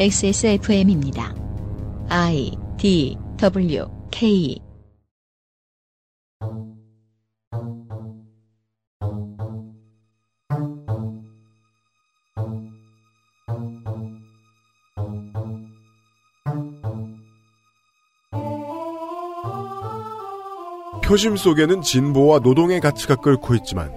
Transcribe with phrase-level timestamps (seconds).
[0.00, 1.34] XSFM입니다.
[2.08, 4.60] I D W K
[21.02, 23.90] 표심 속에는 진보와 노동의 가치가 끓고 있지만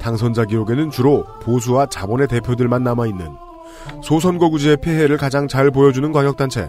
[0.00, 3.45] 당선자 기록에는 주로 보수와 자본의 대표들만 남아있는
[4.02, 6.68] 소선거구제의 폐해를 가장 잘 보여주는 광역단체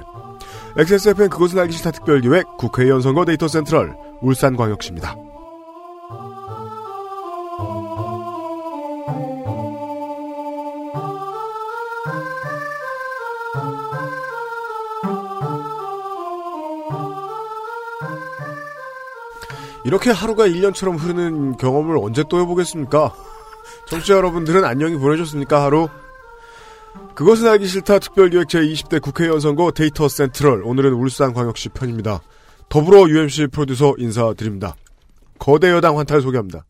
[0.77, 5.15] XSFN 그것은 알기 싫다 특별기획 국회의원 선거 데이터 센트럴 울산광역시입니다.
[19.87, 23.13] 이렇게 하루가 1년처럼 흐르는 경험을 언제 또 해보겠습니까?
[23.85, 25.87] 청취자 여러분들은 안녕히 보내셨습니까, 하루?
[27.17, 30.61] 그것은 알기 싫다 특별기획 제20대 국회의원 선거 데이터 센트럴.
[30.63, 32.21] 오늘은 울산광역시 편입니다.
[32.69, 34.75] 더불어 UMC 프로듀서 인사드립니다.
[35.39, 36.63] 거대 여당 환탈 소개합니다.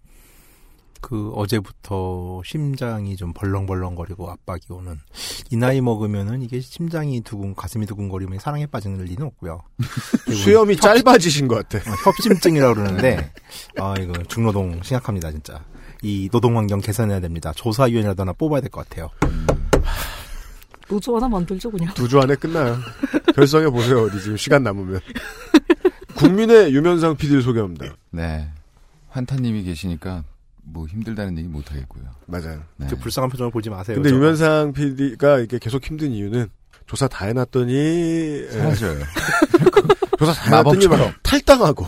[1.02, 4.97] 그 어제부터 심장이 좀 벌렁벌렁거리고 압박이 오는
[5.52, 9.61] 이 나이 먹으면은 이게 심장이 두근 가슴이 두근거리면 사랑에 빠지는 리는 없고요.
[10.33, 11.91] 수염이 협, 짧아지신 것 같아.
[11.91, 13.33] 어, 협심증이라고 그러는데
[13.77, 15.61] 아 이거 중노동 심각합니다 진짜.
[16.03, 17.52] 이 노동 환경 개선해야 됩니다.
[17.53, 19.09] 조사위원이라도 하나 뽑아야 될 것 같아요.
[20.88, 21.93] 노조 하나 만들죠 그냥.
[21.93, 22.77] 두 주 안에 끝나요.
[23.35, 24.99] 결성해 보세요 어디 지금 시간 남으면.
[26.16, 27.95] 국민의 유면상 PD를 소개합니다.
[28.11, 28.49] 네.
[29.09, 30.23] 환타님이 계시니까
[30.63, 32.03] 뭐 힘들다는 얘기 못 하겠고요.
[32.25, 32.61] 맞아요.
[32.77, 32.88] 네.
[32.88, 33.95] 불쌍한 표정을 보지 마세요.
[33.95, 36.47] 근데 유면상 PD가 이렇게 계속 힘든 이유는
[36.88, 38.99] 조사 다 해놨더니 사라져요.
[40.17, 41.85] 조사 다 해놨더니 막 탈당하고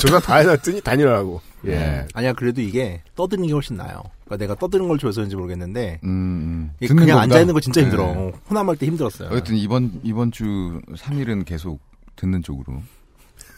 [0.00, 1.40] 조사 다 해놨더니 단일화하고.
[1.64, 1.70] 예.
[1.70, 2.08] 네.
[2.14, 4.02] 아니야 그래도 이게 떠드는 게 훨씬 나아요.
[4.24, 6.86] 그러니까 내가 떠드는 걸 좋아해서인지 모르겠는데 음, 음.
[6.86, 8.12] 그냥 앉아 있는 거 진짜 힘들어.
[8.14, 8.32] 네.
[8.50, 9.28] 호남할 때 힘들었어요.
[9.30, 11.80] 어쨌든 이번 이번 주 3일은 계속
[12.16, 12.82] 듣는 쪽으로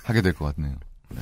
[0.05, 0.75] 하게 될 것 같네요.
[1.11, 1.21] 네.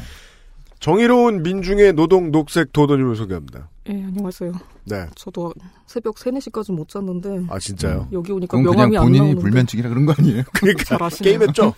[0.82, 3.68] 정의로운 민중의 노동 녹색 도도님을 소개합니다.
[3.84, 4.52] 네, 안녕하세요.
[4.86, 5.06] 네.
[5.14, 5.54] 저도
[5.86, 7.44] 새벽 3, 4시까지 못 잤는데.
[7.48, 8.08] 아, 진짜요?
[8.12, 9.34] 여기 오니까 명함이 안 본인이.
[9.36, 10.42] 불면증이라 그런 거 아니에요?
[10.52, 11.72] 그러니까 게임했죠?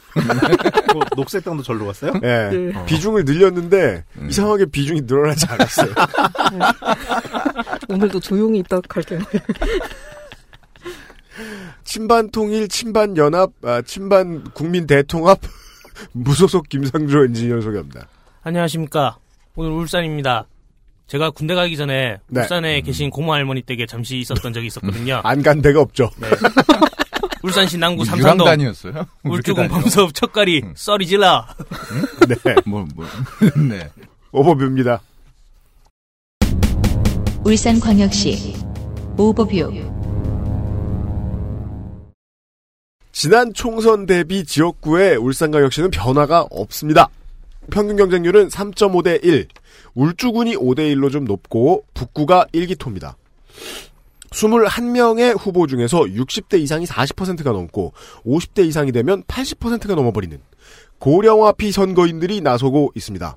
[0.94, 2.14] 뭐, 녹색 땅도 절로 갔어요?
[2.14, 2.48] 네.
[2.48, 2.74] 네.
[2.74, 2.86] 어.
[2.86, 4.28] 비중을 늘렸는데 음.
[4.30, 5.88] 이상하게 비중이 늘어나지 않았어요.
[5.88, 6.64] 네.
[7.90, 9.20] 오늘도 조용히 있다 갈게요.
[11.84, 15.40] 친반 통일, 친반 연합, 아, 친반 국민 대통합
[16.12, 18.08] 무소속 김상조 엔지니어 소개합니다.
[18.44, 19.16] 안녕하십니까.
[19.56, 20.46] 오늘 울산입니다.
[21.06, 22.40] 제가 군대 가기 전에 네.
[22.42, 25.20] 울산에 계신 고모 할머니 댁에 잠시 있었던 적이 있었거든요.
[25.24, 26.10] 안 간 데가 없죠.
[26.18, 26.28] 네.
[27.42, 29.06] 울산시 남구 뭐 삼산동 유랑단이었어요?
[29.24, 30.72] 울주군 범섭 첫가리 응.
[30.76, 31.46] 썰이 질러.
[32.28, 32.54] 네.
[32.66, 33.06] 뭐, 뭐.
[33.68, 33.88] 네.
[34.32, 35.00] 오버뷰입니다.
[37.44, 38.56] 울산 광역시
[39.18, 39.92] 오버뷰
[43.12, 47.08] 지난 총선 대비 지역구의 울산광역시는 변화가 없습니다.
[47.70, 49.48] 평균 경쟁률은 3.5대 1,
[49.94, 53.14] 울주군이 5대 1로 좀 높고 북구가 1기토입니다.
[54.30, 57.92] 21명의 후보 중에서 60대 이상이 40%가 넘고
[58.26, 60.38] 50대 이상이 되면 80%가 넘어버리는
[60.98, 63.36] 고령화 피 선거인들이 나서고 있습니다.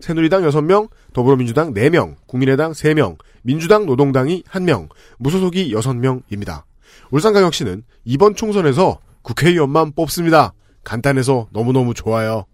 [0.00, 4.88] 새누리당 6명, 더불어민주당 4명, 국민의당 3명, 민주당 노동당이 1명,
[5.18, 6.62] 무소속이 6명입니다.
[7.10, 10.52] 울산광역시는 이번 총선에서 국회의원만 뽑습니다.
[10.84, 12.46] 간단해서 너무너무 좋아요.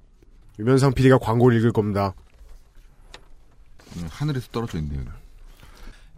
[0.59, 2.15] 유면상 PD가 광고를 읽을 겁니다.
[4.11, 5.03] 하늘에서 떨어져 있네요.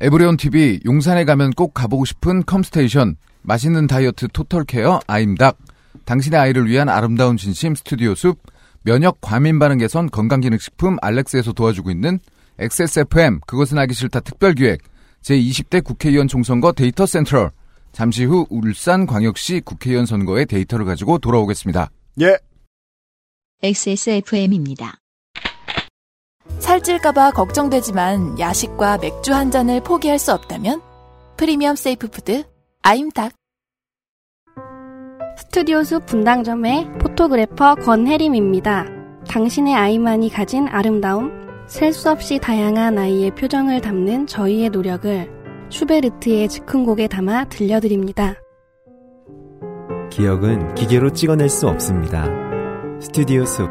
[0.00, 5.58] 에브리온 TV 용산에 가면 꼭 가보고 싶은 컴스테이션 맛있는 다이어트 total care 아임닭
[6.04, 8.38] 당신의 아이를 위한 아름다운 진심 스튜디오 숲
[8.82, 12.18] 면역 과민 반응 개선 건강기능식품 알렉스에서 도와주고 있는
[12.58, 14.80] XSFM 그것은 알기 싫다 특별기획
[15.22, 17.50] 제20대 국회의원 총선거 데이터 central
[17.92, 21.90] 잠시 후 울산광역시 국회의원 선거의 데이터를 가지고 돌아오겠습니다.
[22.20, 22.38] 예.
[23.62, 24.94] XSFM입니다.
[26.60, 30.80] 살찔까봐 걱정되지만 야식과 맥주 한 잔을 포기할 수 없다면
[31.36, 32.44] 프리미엄 safe food
[32.82, 33.32] 아임닭
[35.36, 38.86] 스튜디오 숲 분당점의 photographer 권혜림입니다.
[39.28, 41.30] 당신의 아이만이 가진 아름다움,
[41.66, 45.30] 셀 수 없이 다양한 아이의 표정을 담는 저희의 노력을
[45.70, 48.36] 슈베르트의 즉흥곡에 담아 들려드립니다.
[50.10, 52.49] 기억은 기계로 찍어낼 수 없습니다.
[53.00, 53.70] 스튜디오 숲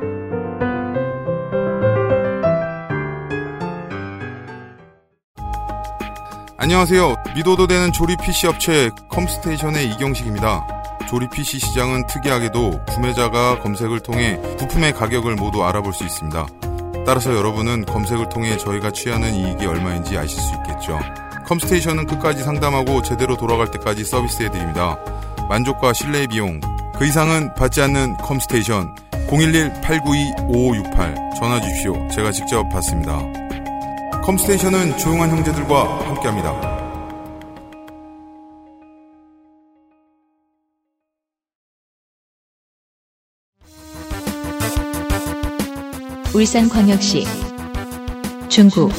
[6.58, 7.16] 안녕하세요.
[7.36, 10.68] 미도도 되는 조립 PC 업체 컴스테이션의 이경식입니다.
[11.08, 16.48] 조립 PC 시장은 특이하게도 구매자가 검색을 통해 부품의 가격을 모두 알아볼 수 있습니다.
[17.06, 21.00] 따라서 여러분은 검색을 통해 저희가 취하는 이익이 얼마인지 아실 수 있겠죠.
[21.46, 24.98] 컴스테이션은 끝까지 상담하고 제대로 돌아갈 때까지 서비스해드립니다.
[25.48, 26.60] 만족과 신뢰의 비용
[26.98, 32.08] 그 이상은 받지 않는 컴스테이션 011-892-5568 전화 주십시오.
[32.10, 33.22] 제가 직접 받습니다.
[34.24, 36.80] 컴스테이션은 조용한 형제들과 함께합니다.
[46.34, 47.26] 울산광역시
[48.50, 48.90] 중구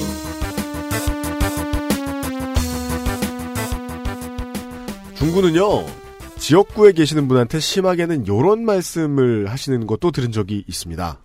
[5.15, 6.00] 중구는요
[6.41, 11.21] 지역구에 계시는 분한테 심하게는 요런 말씀을 하시는 것도 들은 적이 있습니다.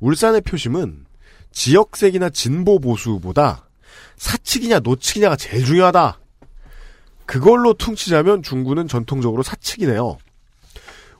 [0.00, 1.04] 울산의 표심은
[1.52, 3.68] 지역색이나 진보 보수보다
[4.16, 6.18] 사측이냐 노측이냐가 제일 중요하다.
[7.26, 10.16] 그걸로 퉁치자면 중구는 전통적으로 사측이네요.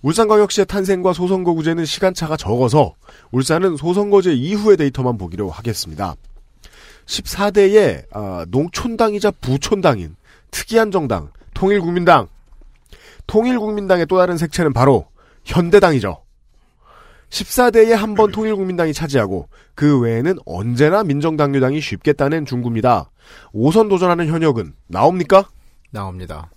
[0.01, 2.95] 울산광역시의 탄생과 소선거구제는 시간차가 적어서
[3.33, 6.15] 울산은 소선거제 이후의 데이터만 보기로 하겠습니다.
[7.05, 10.17] 14대의 아, 농촌당이자 부촌당인
[10.51, 12.29] 특이한 정당 통일국민당
[13.27, 15.07] 통일국민당의 또 다른 색채는 바로
[15.45, 16.23] 현대당이죠.
[17.31, 23.11] 14대에 한 번 통일국민당이 차지하고 그 외에는 언제나 민정당류당이 쉽게 따낸 중구입니다.
[23.53, 25.49] 5선 도전하는 현역은 나옵니까?
[25.91, 26.51] 나옵니다.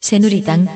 [0.00, 0.66] 새누리당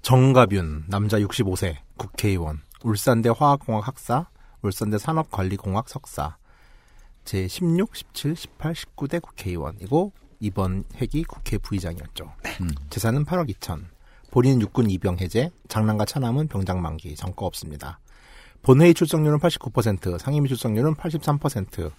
[0.00, 4.28] 정가균 남자 65세 국회의원 울산대 화학공학 학사
[4.62, 6.36] 울산대 산업관리공학 석사
[7.26, 12.32] 제 16, 17, 18, 19대 국회의원이고 이번 회기 국회 부의장이었죠.
[12.60, 12.68] 음.
[12.88, 13.84] 재산은 8억 2천.
[14.30, 17.98] 본인 육군 이병 해제, 장남과 차남은 병장 만기, 전과 없습니다.
[18.62, 21.90] 본회의 출석률은 89%, 상임위 출석률은 83%,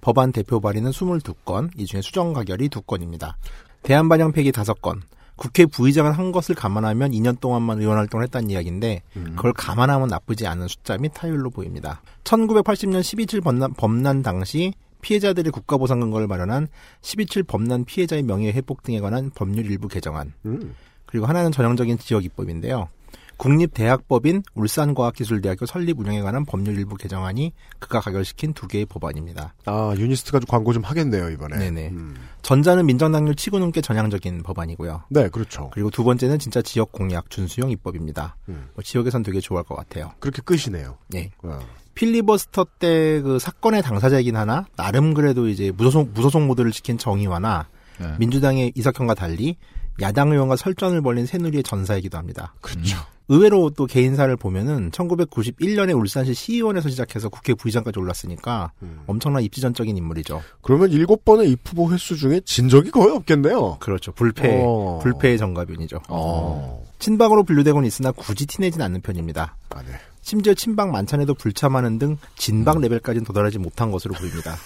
[0.00, 3.34] 법안 대표 발의는 22건, 이 중에 수정 가결이 2건입니다.
[3.82, 5.00] 대한반영 폐기 5건,
[5.36, 9.02] 국회 부의장을 한 것을 감안하면 2년 동안만 의원 활동을 했다는 이야기인데
[9.36, 12.00] 그걸 감안하면 나쁘지 않은 숫자 및 타율로 보입니다.
[12.24, 14.72] 1980년 12.7 범난, 범난 당시
[15.02, 16.68] 피해자들의 국가보상 근거를 마련한
[17.02, 20.74] 12.7 범난 피해자의 명예 회복 등에 관한 법률 일부 개정안 음.
[21.04, 22.88] 그리고 하나는 전형적인 지역 입법인데요.
[23.36, 29.54] 국립대학법인 울산과학기술대학교 설립 운영에 관한 법률 일부 개정안이 그가 가결시킨 두 개의 법안입니다.
[29.66, 31.58] 아 유니스트가 광고 좀 하겠네요 이번에.
[31.58, 31.88] 네네.
[31.88, 32.14] 음.
[32.42, 35.04] 전자는 민정당류 치고 넘게 전향적인 법안이고요.
[35.10, 35.70] 네 그렇죠.
[35.72, 38.36] 그리고 두 번째는 진짜 지역 공약 준수형 입법입니다.
[38.48, 38.68] 음.
[38.74, 40.12] 뭐 지역에선 되게 좋아할 것 같아요.
[40.20, 40.96] 그렇게 끝이네요.
[41.08, 41.30] 네.
[41.42, 41.58] 어.
[41.94, 47.68] 필리버스터 때 그 사건의 당사자이긴 하나 나름 그래도 이제 무소속 무소속 모드를 지킨 정의화나
[47.98, 48.14] 네.
[48.18, 49.56] 민주당의 이석현과 달리
[50.00, 52.54] 야당 의원과 설전을 벌린 새누리의 전사이기도 합니다.
[52.60, 52.98] 그렇죠.
[53.28, 59.00] 의외로 또 개인사를 보면은 1991년에 울산시 시의원에서 시작해서 국회 부의장까지 올랐으니까 음.
[59.06, 60.42] 엄청난 입지전적인 인물이죠.
[60.62, 63.78] 그러면 일곱 번의 입후보 횟수 중에 진 적이 거의 없겠네요.
[63.80, 64.12] 그렇죠.
[64.12, 65.00] 불패, 어.
[65.02, 66.02] 불패의 정가변이죠.
[66.08, 66.84] 어.
[66.98, 69.56] 친박으로 분류되곤 있으나 굳이 티내진 않는 편입니다.
[69.70, 69.92] 아, 네.
[70.22, 74.56] 심지어 친박 만찬에도 불참하는 등 진박 레벨까지는 도달하지 못한 것으로 보입니다.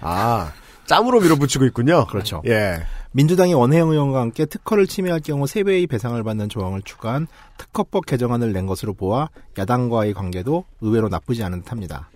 [0.00, 0.52] 아
[0.88, 2.06] 짬으로 밀어붙이고 있군요.
[2.06, 2.42] 그렇죠.
[2.46, 2.80] 예.
[3.12, 7.26] 민주당이 원혜영 의원과 함께 특허를 침해할 경우 3배의 배상을 받는 조항을 추가한
[7.58, 12.10] 특허법 개정안을 낸 것으로 보아 야당과의 관계도 의외로 나쁘지 않은 듯합니다.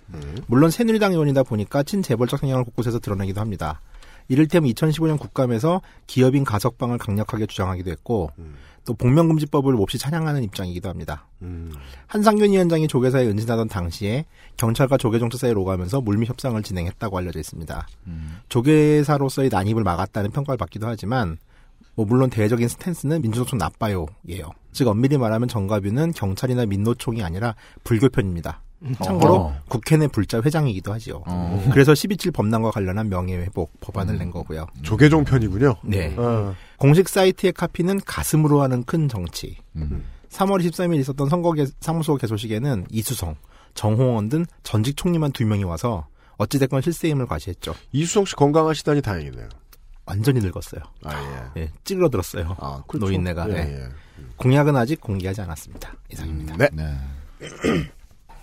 [0.46, 3.80] 물론 새누리당 의원이다 보니까 친재벌적 성향을 곳곳에서 드러내기도 합니다.
[4.28, 8.30] 이를테면 2015년 국감에서 기업인 가석방을 강력하게 주장하기도 했고
[8.84, 11.26] 또 복면금지법을 몹시 찬양하는 입장이기도 합니다.
[11.42, 11.72] 음.
[12.08, 14.24] 한상균 위원장이 조계사에 은진하던 당시에
[14.56, 17.86] 경찰과 조계종처 사이에 오가면서 물밑 협상을 진행했다고 알려져 있습니다.
[18.48, 21.38] 조계사로서의 난입을 막았다는 평가를 받기도 하지만
[21.94, 24.50] 뭐 물론 대외적인 스탠스는 민주노총 나빠요예요.
[24.72, 27.54] 즉 엄밀히 말하면 정가뷰는 경찰이나 민노총이 아니라
[27.84, 28.62] 불교편입니다.
[29.02, 29.56] 참고로 어.
[29.68, 31.22] 국회 내 불자 회장이기도 하지요.
[31.26, 31.68] 어.
[31.72, 34.66] 그래서 12.7 법난과 관련한 명예회복 법안을 낸 거고요.
[34.82, 35.76] 조계종 편이군요.
[35.84, 36.14] 네.
[36.16, 36.54] 어.
[36.78, 39.56] 공식 사이트의 카피는 가슴으로 하는 큰 정치.
[39.76, 40.04] 음.
[40.30, 43.36] 3월 23일 있었던 선거 개- 사무소 개소식에는 이수성,
[43.74, 46.06] 정홍원 등 전직 총리만 두 명이 와서
[46.38, 47.74] 어찌됐건 실세임을 과시했죠.
[47.92, 49.48] 이수성 씨 건강하시다니 다행이네요.
[50.06, 50.82] 완전히 늙었어요.
[51.04, 51.62] 아 예.
[51.62, 52.56] 예, 찌그러들었어요.
[52.58, 53.06] 아 그렇죠.
[53.06, 53.48] 노인네가.
[53.50, 53.58] 예, 예.
[53.84, 53.88] 예.
[54.36, 55.92] 공약은 아직 공개하지 않았습니다.
[56.10, 56.56] 이상입니다.
[56.56, 56.68] 네.
[56.72, 56.92] 네.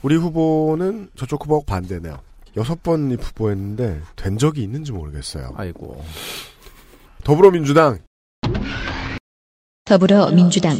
[0.01, 2.19] 우리 후보는 저쪽 후보하고 반대네요.
[2.57, 5.53] 여섯 번 후보했는데 된 적이 있는지 모르겠어요.
[5.55, 6.03] 아이고.
[7.23, 7.99] 더불어민주당
[9.85, 10.77] 더불어민주당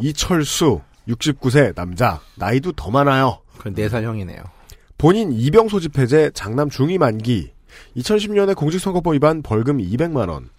[0.00, 3.40] 이철수 69세 남자 나이도 더 많아요.
[3.58, 4.42] 그 4살 형이네요.
[4.98, 7.52] 본인 이병 소집 해제 장남 중위 만기
[7.96, 10.50] 2010년에 공직선거법 위반 벌금 200만 원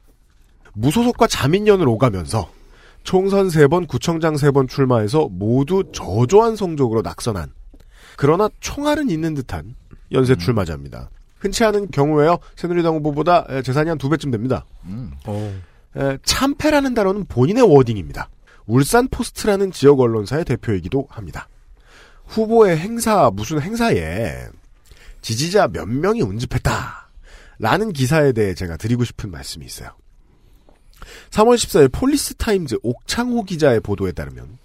[0.73, 2.49] 무소속과 자민련을 오가면서
[3.09, 7.51] 총선 3번 구청장 3번 출마해서 모두 저조한 성적으로 낙선한
[8.17, 9.73] 그러나 총알은 있는 듯한
[10.11, 11.09] 연쇄 출마자입니다.
[11.39, 12.37] 흔치 않은 경우에요.
[12.55, 14.63] 새누리당 후보보다 에, 재산이 한 두 배쯤 됩니다.
[14.85, 15.09] 음.
[15.95, 18.29] 에, 참패라는 단어는 본인의 wording입니다.
[18.67, 21.49] 울산 포스트라는 지역 언론사의 대표이기도 합니다.
[22.27, 24.49] 후보의 행사 무슨 행사에
[25.23, 27.09] 지지자 몇 명이 운집했다.
[27.57, 29.89] 라는 기사에 대해 제가 드리고 싶은 말씀이 있어요.
[31.31, 34.57] 3월 14일 폴리스 타임즈 옥창호 기자의 보도에 따르면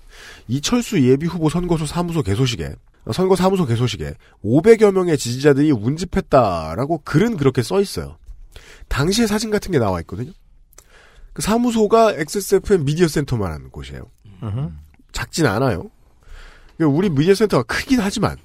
[0.49, 2.75] 이철수 예비 후보 선거소 사무소 개소식에
[3.13, 8.17] 선거 사무소 개소식에 500여 명의 지지자들이 운집했다라고 글은 그렇게 써 있어요.
[8.89, 10.33] 당시의 사진 같은 게 나와 있거든요.
[11.33, 14.11] 그 사무소가 XSFM 미디어 센터만 하는 곳이에요.
[15.13, 15.91] 작진 않아요.
[16.77, 18.37] 그러니까 우리 미디어 센터가 크긴 하지만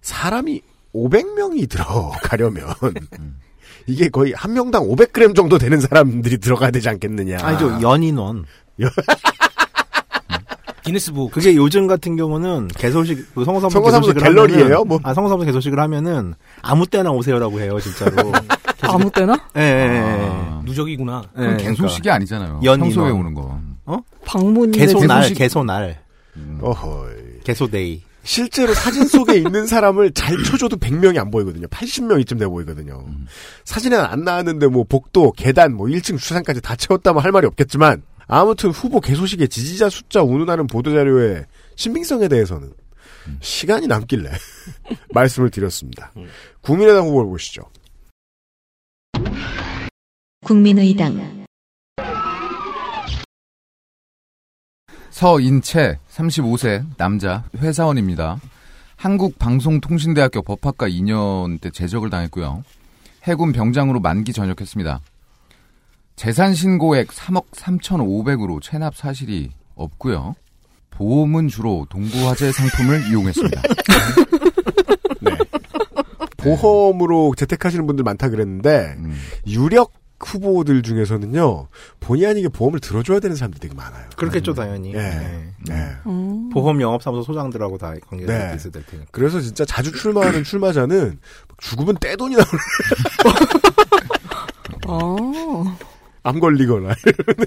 [0.00, 0.62] 사람이
[0.94, 2.74] 500명이 들어가려면
[3.86, 7.38] 이게 거의 한 명당 500g 정도 되는 사람들이 들어가야 되지 않겠느냐.
[7.40, 8.44] 아니죠 연인원.
[10.84, 11.32] 기네스북.
[11.32, 14.22] 그게 요즘 같은 경우는 개소식 그 성서사무소 성서사무소 개소식을
[14.56, 14.84] 갤러리예요?
[14.84, 14.98] 뭐?
[15.02, 18.32] 아 성서사무소 개소식을 하면은 아무 때나 오세요라고 해요 진짜로.
[18.80, 19.38] 아무 때나?
[19.56, 20.28] 예, 예, 예.
[20.30, 21.22] 아, 누적이구나.
[21.26, 21.70] 예, 그건 그러니까.
[21.70, 22.60] 개소식이 아니잖아요.
[22.64, 23.20] 연 평소에 인원.
[23.20, 23.60] 오는 거.
[24.24, 25.98] 방문인의 개소날 개소식- 개소날
[26.60, 27.40] 어허이.
[27.44, 28.02] 개소데이.
[28.28, 31.66] 실제로 사진 속에 있는 사람을 잘 쳐줘도 100명이 안 보이거든요.
[31.68, 33.02] 80명 이쯤 돼 보이거든요.
[33.64, 38.68] 사진에는 안 나왔는데 뭐 복도, 계단, 뭐 1층 주차장까지 다 채웠다면 할 말이 없겠지만 아무튼
[38.68, 42.70] 후보 개소식의 지지자 숫자 운운하는 보도자료의 신빙성에 대해서는
[43.40, 44.30] 시간이 남길래
[45.14, 46.12] 말씀을 드렸습니다.
[46.60, 47.62] 국민의당 후보를 보시죠.
[50.44, 51.46] 국민의당
[55.08, 58.40] 서인채 35세 남자 회사원입니다.
[58.96, 62.64] 한국방송통신대학교 법학과 2년 때 재적을 당했고요.
[63.22, 65.00] 해군 병장으로 만기 전역했습니다.
[66.16, 70.34] 재산 신고액 3억 3,500으로 체납 사실이 없고요.
[70.90, 73.62] 보험은 주로 동부화재 상품을 이용했습니다.
[76.36, 79.16] 보험으로 재택하시는 분들 많다 그랬는데 음.
[79.46, 81.68] 유력 후보들 중에서는요
[82.00, 84.08] 본의 아니게 보험을 들어줘야 되는 사람들이 되게 많아요.
[84.16, 84.92] 그렇겠죠 당연히.
[84.94, 84.98] 예.
[84.98, 85.54] 네.
[85.66, 85.90] 네.
[86.06, 86.50] 음.
[86.50, 88.54] 보험 영업사무소 소장들하고 다 관계가 네.
[88.56, 89.08] 있어야 될 테니까.
[89.12, 91.18] 그래서 진짜 자주 출마하는 출마자는
[91.58, 92.58] 죽으면 떼돈이 나오는
[94.88, 95.76] 아.
[96.22, 96.94] 암 걸리거나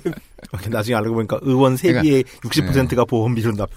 [0.69, 3.69] 나중에 알고 보니까 의원 세비의 60%가 보험비로 납.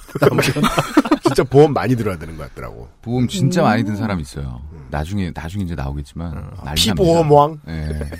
[1.22, 2.88] 진짜 보험 많이 들어야 되는 것 같더라고.
[3.02, 4.60] 보험 진짜 많이 든 사람 있어요.
[4.90, 7.58] 나중에 나중에 이제 나오겠지만 난리 피보험왕?
[7.64, 8.06] 납니다.
[8.06, 8.10] 예.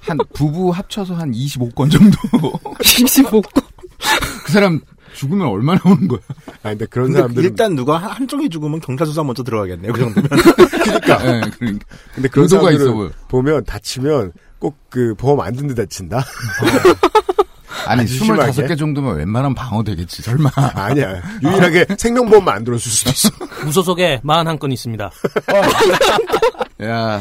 [0.02, 2.18] 한 부부 합쳐서 한 25건 정도.
[2.80, 3.42] 25건.
[4.44, 4.80] 그 사람
[5.14, 6.18] 죽으면 얼마나 오는 거야?
[6.62, 9.92] 아 근데 그런 근데 사람들은 일단 누가 한- 한쪽이 죽으면 경찰 수사 먼저 들어가겠네요.
[9.92, 10.28] 그 정도면.
[10.28, 11.20] 그러니까.
[11.36, 11.86] 예, 그러니까.
[12.14, 13.10] 근데 그런 의도가 사람들은 있어 보여.
[13.28, 14.32] 보면 다치면
[14.64, 16.24] 꼭 그 보험 안 든 데 다친다.
[17.86, 18.50] 아니 심하게?
[18.50, 20.50] 25개 정도면 웬만하면 방어되겠지 설마.
[20.74, 21.20] 아니야.
[21.42, 23.28] 유일하게 생명보험만 안 들어줄 수도 있어.
[23.66, 25.10] 무소속에 41건 있습니다.
[26.82, 27.20] 야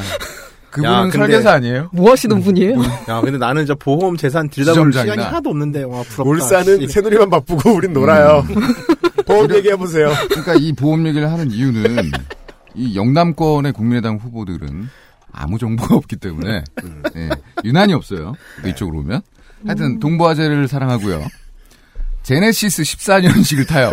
[0.72, 1.90] 그분은 야, 근데- 설계사 아니에요?
[1.94, 2.82] 뭐 하시는 분이에요?
[3.10, 5.14] 야, 근데 나는 진짜 보험 재산 들여다볼 지점장이나.
[5.14, 6.24] 시간이 하나도 없는데, 와, 부럽다.
[6.24, 6.88] 울산은 씨.
[6.88, 8.44] 새누리만 바쁘고 우린 놀아요.
[9.28, 10.12] 보험 얘기해 보세요.
[10.30, 12.10] 그러니까 이 보험 얘기를 하는 이유는
[12.74, 14.90] 이 영남권의 국민의당 후보들은
[15.34, 16.64] 아무 정보가 없기 때문에
[17.16, 17.30] 예,
[17.66, 18.36] 유난히 없어요.
[18.66, 19.22] 이쪽으로 오면
[19.66, 21.26] 하여튼 동부화재를 사랑하고요.
[22.22, 23.92] 제네시스 14년식을 타요.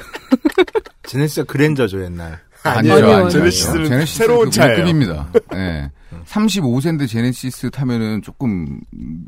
[1.06, 2.40] 제네시스가 그랜저죠, 옛날.
[2.62, 3.30] 아니죠, 아니요, 아니죠.
[3.38, 4.76] 제네시스는 제네시스 새로운 그 차예요.
[4.76, 5.28] 급입니다.
[5.54, 5.90] 예.
[6.26, 8.80] 35세인데 제네시스 타면은 조금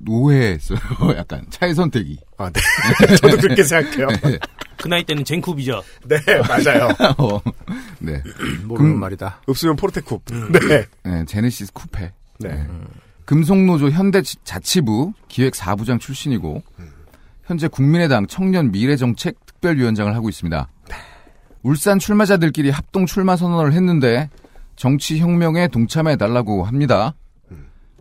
[0.05, 0.79] 노예했어요.
[1.17, 2.19] 약간 차의 선택이.
[2.39, 2.61] 아, 네.
[3.17, 4.09] 저도 그렇게 생각해요.
[4.77, 5.83] 그 나이 때는 젠쿱이죠.
[6.09, 6.89] 네, 맞아요.
[7.19, 7.41] 어,
[8.01, 8.23] 네.
[8.65, 9.41] 모르는 금- 말이다.
[9.47, 10.21] 없으면 포르테쿱.
[10.69, 10.87] 네.
[11.05, 12.13] 네, 제네시스 쿠페.
[12.41, 12.67] 네.
[13.25, 16.63] 금속노조 현대자치부 기획 4부장 출신이고
[17.47, 20.69] 현재 국민의당 청년 미래정책 특별위원장을 하고 있습니다.
[21.63, 24.29] 울산 출마자들끼리 합동 출마 선언을 했는데
[24.77, 27.15] 정치 혁명에 동참해 달라고 합니다.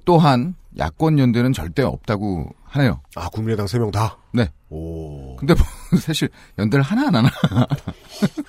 [0.05, 3.01] 또한 야권 연대는 절대 없다고 하네요.
[3.15, 4.17] 아, 국민의당 세 명 다?
[4.33, 4.47] 네.
[4.69, 5.35] 오.
[5.35, 5.63] 근데 뭐
[5.99, 7.29] 사실 연대를 하나 안 하나?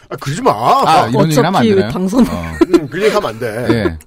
[0.09, 0.52] 아, 그러지 마.
[0.52, 1.90] 아, 이런 얘기는 하면 안 되나요?
[1.90, 2.26] 당선.
[2.28, 3.66] 어, 음, 그 얘기 하면 안 돼.
[3.71, 3.99] 예.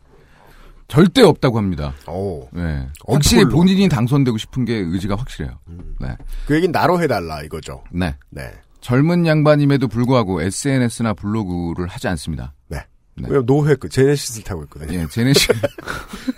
[0.88, 1.94] 절대 없다고 합니다.
[2.08, 2.48] 오.
[2.52, 2.88] 네.
[3.08, 3.58] 확실히 엄폴로.
[3.58, 5.58] 본인이 당선되고 싶은 게 의지가 확실해요.
[6.00, 6.16] 네.
[6.48, 7.84] 그 얘기는 나로 해달라, 이거죠.
[7.92, 8.16] 네.
[8.30, 8.52] 네.
[8.86, 12.54] 젊은 양반임에도 불구하고 SNS나 블로그를 하지 않습니다.
[12.68, 12.77] 네.
[13.15, 13.24] 네.
[13.25, 15.00] 왜냐면 노회 그 제네시스를 타고 있거든요.
[15.00, 15.48] 예, 제네시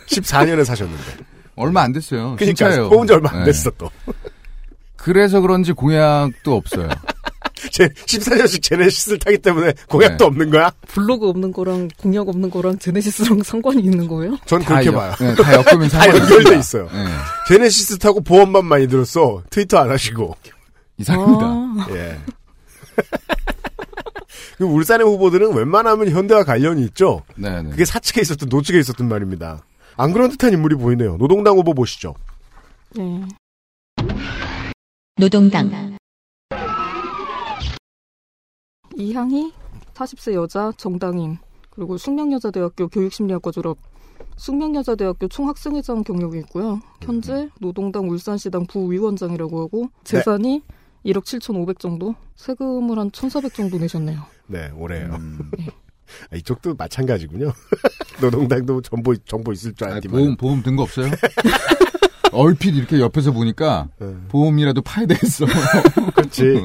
[0.08, 1.04] 14년에 사셨는데.
[1.58, 2.38] 얼마 안 됐어요.
[2.38, 2.90] 그러니까 진짜예요.
[2.90, 3.46] 뽑은 지 얼마 안 네.
[3.48, 3.90] 됐어 또.
[4.96, 6.88] 그래서 그런지 공약도 없어요.
[7.74, 10.26] 제 14년씩 제네시스를 타기 때문에 공약도 네.
[10.26, 10.72] 없는 거야?
[10.88, 14.38] 블로그 없는 거랑 공약 없는 거랑 제네시스랑 상관이 있는 거예요?
[14.46, 15.14] 전다 그렇게 여- 봐요.
[15.20, 16.56] 네, 다 엮으면 다 상관이 연결돼 없습니다.
[16.56, 16.90] 있어요.
[16.94, 17.12] 네,
[17.50, 19.44] 제네시스 타고 보험만 많이 들었어.
[19.50, 20.34] 트위터 안 하시고.
[20.98, 21.46] 이상합니다.
[21.46, 22.18] 아, 예.
[24.58, 27.24] 그 울산의 후보들은 웬만하면 현대와 관련이 있죠.
[27.36, 27.70] 네, 네.
[27.70, 29.64] 그게 사측에 있었든 노측에 있었든 말입니다.
[29.96, 31.18] 안 그런 듯한 인물이 보이네요.
[31.18, 32.16] 노동당 후보 보시죠.
[32.96, 33.24] 네.
[35.16, 35.98] 노동당
[38.96, 39.54] 이향희
[39.94, 41.38] 40세 여자 정당인
[41.70, 43.78] 그리고 숙명여자대학교 교육심리학과 졸업
[44.38, 46.80] 숙명여자대학교 총학생회장 경력이 있고요.
[47.02, 50.64] 현재 노동당 울산시당 부위원장이라고 하고 재산이
[51.08, 54.22] 1억 7천5백 정도, 세금을 한 1,400 정도 내셨네요.
[54.48, 55.18] 네, 올해요.
[56.32, 57.52] 아, 이쪽도 마찬가지군요.
[58.22, 61.10] 노동당도 정보 정보 있을 줄 아니, 알았지만 보험 보험 든 거 없어요?
[62.34, 63.88] 얼핏 이렇게 옆에서 보니까
[64.30, 65.46] 보험이라도 파야 되겠어.
[66.16, 66.56] 그렇지.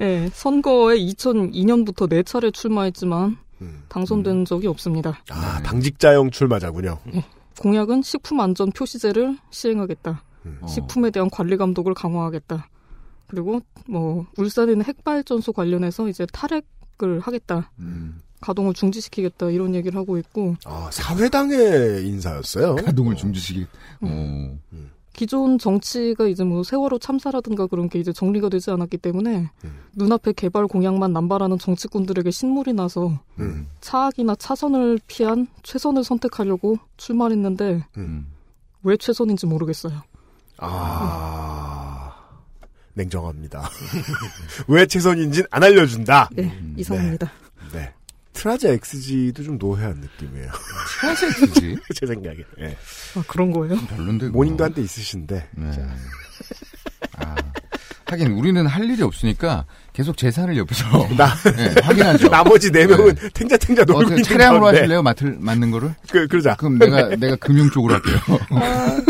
[0.00, 3.36] 예, 선거에 2002년부터 네 차례 출마했지만
[3.88, 5.18] 당선된 적이 없습니다.
[5.30, 6.98] 아, 당직자용 출마자군요.
[7.60, 10.22] 공약은 식품 안전 표시제를 시행하겠다.
[10.68, 12.68] 식품에 대한 관리 감독을 강화하겠다.
[13.26, 17.70] 그리고 뭐 울산에 있는 핵발전소 관련해서 이제 탈핵을 하겠다.
[18.40, 22.76] 가동을 중지시키겠다 이런 얘기를 하고 있고 아, 사회당의 인사였어요.
[22.76, 23.66] 가동을 중지시키.
[24.02, 24.58] 어.
[25.16, 29.50] 기존 정치가 이제 뭐 세월호 참사라든가 그런 게 이제 정리가 되지 않았기 때문에
[29.94, 33.66] 눈앞에 개발 공약만 남발하는 정치꾼들에게 신물이 나서 음.
[33.80, 38.26] 차악이나 차선을 피한 최선을 선택하려고 출마했는데 음.
[38.82, 40.02] 왜 최선인지 모르겠어요.
[40.58, 42.05] 아,
[42.96, 43.70] 냉정합니다.
[44.68, 46.30] 왜 최선인지는 안 알려준다.
[46.32, 47.30] 네, 이상합니다.
[47.72, 47.92] 네.
[48.32, 50.50] 트라제 XG도 좀 노회한 느낌이에요.
[51.00, 51.76] 트라제 XG?
[51.94, 52.38] 제 생각에.
[52.60, 52.76] 예.
[53.16, 53.76] 아, 그런 거예요?
[53.86, 54.28] 별론데.
[54.28, 55.48] 모닝도 한 대 있으신데.
[55.52, 55.70] 네.
[57.18, 57.34] 아,
[58.06, 60.84] 하긴 우리는 할 일이 없으니까 계속 재산을 옆에서
[61.16, 62.28] 나- 네, 확인하죠.
[62.28, 64.78] 나머지 네 명은 탱자탱자 놀고 어, 있는 그 차량으로 가운데.
[64.80, 65.02] 하실래요?
[65.02, 65.94] 맡을 맞는 거를?
[66.10, 66.54] 그 그러자.
[66.56, 68.18] 그럼 내가 내가 금융 쪽으로 할게요.
[68.50, 69.00] 아,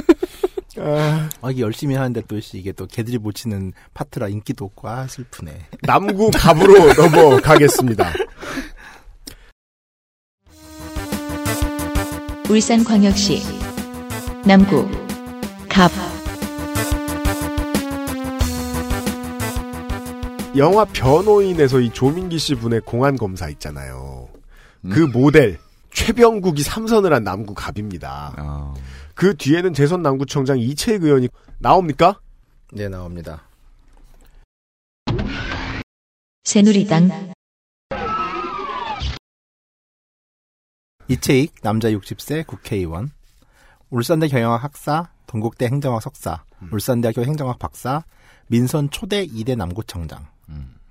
[1.50, 5.68] 이게 열심히 하는데 또 씨, 이게 또 개들이 못 치는 파트라 인기도 없고 아 슬프네.
[5.82, 8.12] 남구 갑으로 넘어가겠습니다.
[12.48, 13.42] 울산광역시
[14.44, 14.88] 남구
[15.68, 15.90] 갑
[20.56, 24.28] 영화 변호인에서 이 조민기 씨 분의 공안 검사 있잖아요.
[24.90, 25.12] 그 음.
[25.12, 25.58] 모델
[25.92, 28.34] 최병국이 삼선을 한 남구 갑입니다.
[28.38, 28.74] 어.
[29.16, 32.20] 그 뒤에는 재선 남구청장 이채익 의원이 나옵니까?
[32.70, 33.42] 네, 나옵니다.
[36.44, 37.32] 새누리당.
[41.08, 43.10] 이채익 남자 60세 국회의원.
[43.88, 46.44] 울산대 경영학 학사 동국대 행정학 석사.
[46.70, 48.04] 울산대학교 행정학 박사
[48.48, 50.26] 민선 초대 2대 남구청장.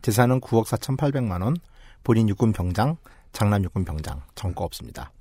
[0.02, 1.58] 재산은 9억 4,800만 원.
[2.04, 2.98] 본인 육군 병장
[3.34, 4.24] 장남 육군 병장.
[4.34, 5.12] 정거 없습니다.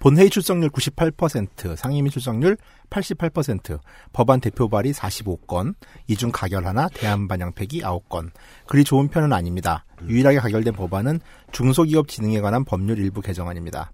[0.00, 2.56] 본회의 출석률 98%, 상임위 출석률
[2.88, 3.78] 88%,
[4.12, 5.74] 법안 대표 발의 45건,
[6.08, 8.30] 이중 가결 하나, 대안 반영 폐기 9건.
[8.66, 9.84] 그리 좋은 편은 아닙니다.
[10.08, 11.20] 유일하게 가결된 법안은
[11.52, 13.92] 중소기업 진흥에 관한 법률 일부 개정안입니다.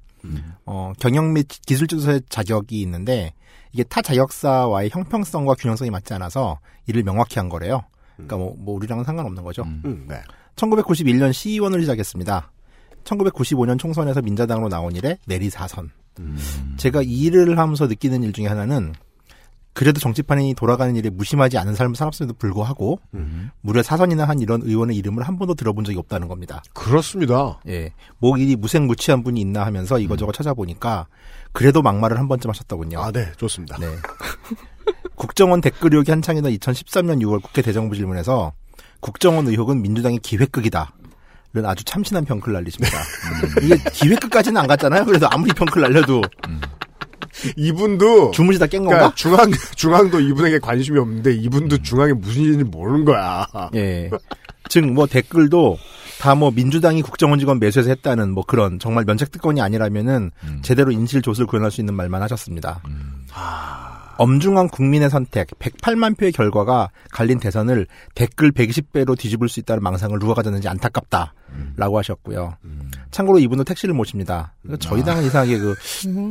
[0.64, 3.34] 어, 경영 및 기술주도사의 자격이 있는데
[3.72, 7.82] 이게 타 자격사와의 형평성과 균형성이 맞지 않아서 이를 명확히 한 거래요.
[8.14, 9.62] 그러니까 뭐, 뭐 우리랑은 상관없는 거죠.
[9.62, 10.22] 음, 네.
[10.54, 12.50] 1991년 시의원을 시작했습니다.
[13.06, 15.88] 1995년 총선에서 민자당으로 나온 이래 내리 4선.
[16.76, 18.92] 제가 이 일을 하면서 느끼는 일 중에 하나는
[19.74, 22.98] 그래도 정치판이 돌아가는 일에 무심하지 않은 삶을 살았음에도 불구하고
[23.60, 26.62] 무려 사선이나 한 이런 의원의 이름을 한 번도 들어본 적이 없다는 겁니다.
[26.72, 27.60] 그렇습니다.
[27.68, 27.92] 예.
[28.18, 31.08] 뭐 일이 무색무취한 분이 있나 하면서 이거저거 찾아보니까
[31.52, 33.00] 그래도 막말을 한 번쯤 하셨더군요.
[33.00, 33.76] 아, 네, 좋습니다.
[33.76, 33.86] 네.
[35.14, 38.52] 국정원 댓글 의혹이 한창이던 2013년 6월 국회 대정부 질문에서
[39.00, 40.94] 국정원 의혹은 민주당의 기획극이다.
[41.56, 42.98] 는 아주 참신한 평클 날리십니다.
[43.62, 45.04] 이게 기획극까지는 안 갔잖아요.
[45.06, 46.22] 그래서 아무리 평클 날려도
[47.56, 49.12] 이분도 주무시 다깬 건가?
[49.14, 53.46] 그러니까 중앙 중앙도 이분에게 관심이 없는데 이분도 중앙에 무슨 일인지 모르는 거야.
[53.74, 54.10] 예.
[54.68, 55.78] 즉 뭐 댓글도
[56.20, 60.30] 다 뭐 민주당이 국정원 직원 매수해서 했다는 뭐 그런 정말 면책 특권이 아니라면은
[60.62, 62.80] 제대로 인실조술 구현할 수 있는 말만 하셨습니다.
[64.18, 70.34] 엄중한 국민의 선택 108만 표의 결과가 갈린 대선을 댓글 120배로 뒤집을 수 있다는 망상을 누가
[70.34, 71.34] 가졌는지 안타깝다.
[71.76, 72.56] 라고 하셨고요.
[73.10, 74.52] 참고로 이분도 택시를 모십니다.
[74.62, 75.74] 그러니까 저희 당은 이상하게 그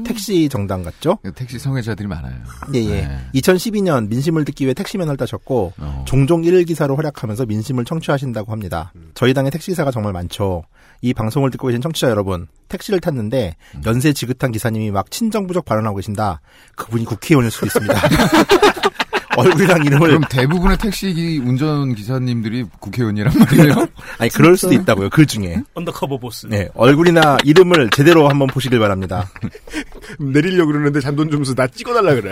[0.05, 1.17] 택시 정당 같죠?
[1.33, 2.35] 택시 성애자들이 많아요.
[2.75, 3.09] 예, 예.
[3.33, 5.73] 2012년 민심을 듣기 위해 택시면허를 따셨고
[6.05, 8.93] 종종 일일 기사로 활약하면서 민심을 청취하신다고 합니다.
[9.15, 10.63] 저희 당의 택시기사가 정말 많죠.
[11.05, 16.41] 이 방송을 듣고 계신 청취자 여러분, 택시를 탔는데 연세 지긋한 기사님이 막 친정부적 발언하고 계신다.
[16.75, 17.93] 그분이 국회의원일 수도 있습니다.
[19.37, 23.85] 얼굴이랑 이름을 그럼 대부분의 택시 운전 기사님들이 국회의원이란 말이에요?
[24.17, 25.11] 아니 그럴 수도 있다고요.
[25.11, 25.61] 그 중에.
[25.75, 26.47] undercover boss.
[26.47, 29.29] 네, 얼굴이나 이름을 제대로 한번 보시길 바랍니다.
[30.17, 32.31] 내리려고 그러는데 잔돈 줌서 나 찍어달라 그래.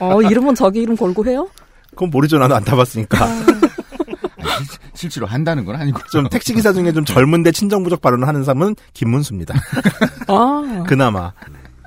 [0.00, 1.48] 어, 이름은 자기 이름 걸고 해요?
[1.90, 2.38] 그건 모르죠.
[2.38, 3.28] 나도 안 타봤으니까.
[4.94, 6.00] 실제로 한다는 건 아니고.
[6.12, 9.54] 좀 택시 기사 중에 좀 젊은데 친정부적 발언을 하는 사람은 김문수입니다.
[10.28, 10.84] 아.
[10.88, 11.32] 그나마.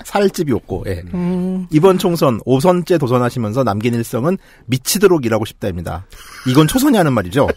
[0.05, 1.01] 살 집이 없고, 예.
[1.13, 1.65] 음.
[1.71, 6.05] 이번 총선 5선째 도전하시면서 남긴 일성은 미치도록 일하고 싶다입니다.
[6.47, 7.47] 이건 초선이 하는 말이죠.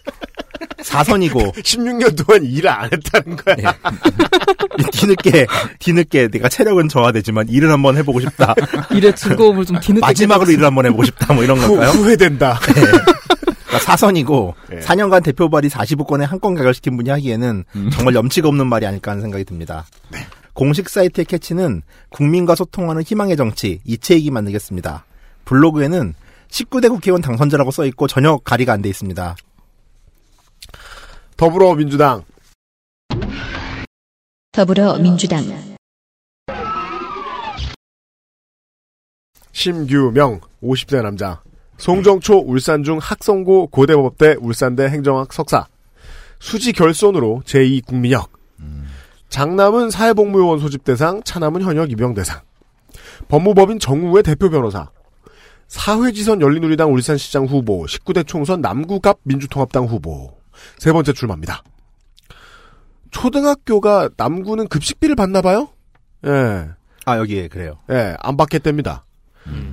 [0.78, 3.74] 4선이고 16년 동안 일을 안 했다는 거야.
[4.92, 5.46] 뒤늦게
[5.80, 8.54] 뒤늦게 내가 체력은 저하되지만 일을 한번 해보고 싶다.
[8.94, 11.32] 일의 즐거움을 좀 뒤늦게 마지막으로 일을 한번 해보고 싶다.
[11.34, 11.90] 뭐 이런 후, 걸까요?
[11.90, 12.60] 후 회된다.
[13.78, 14.80] 그러니까 4선이고 예.
[14.80, 17.90] 4년간 대표 발의 45건에 한 건 가결시킨 분이 하기에는 음.
[17.90, 19.86] 정말 염치가 없는 말이 아닐까 하는 생각이 듭니다.
[20.10, 20.18] 네.
[20.52, 25.04] 공식 사이트의 캐치는 국민과 소통하는 희망의 정치 이채익이 만들겠습니다.
[25.44, 26.14] 블로그에는
[26.48, 29.36] 19대 국회의원 당선자라고 써 있고 전혀 가리가 안 돼 있습니다.
[31.36, 32.22] 더불어민주당
[34.52, 35.44] 더불어민주당
[39.52, 41.42] 심규명 50대 남자
[41.78, 45.66] 송정초 울산중 학성고 고대법대 울산대 행정학 석사
[46.38, 48.28] 수지 결손으로 제2국민역
[49.28, 52.40] 장남은 사회복무요원 소집대상 차남은 현역 입영대상
[53.28, 54.90] 법무법인 정우의 대표 변호사
[55.68, 60.36] 사회지선 열린우리당 울산시장 후보 19대 총선 남구갑 민주통합당 후보
[60.78, 61.62] 세 번째 출마입니다.
[63.10, 65.68] 초등학교가 남구는 급식비를 받나 봐요?
[66.26, 66.68] 예.
[67.04, 67.78] 아 여기에 그래요.
[67.90, 69.05] 예, 안 받겠답니다.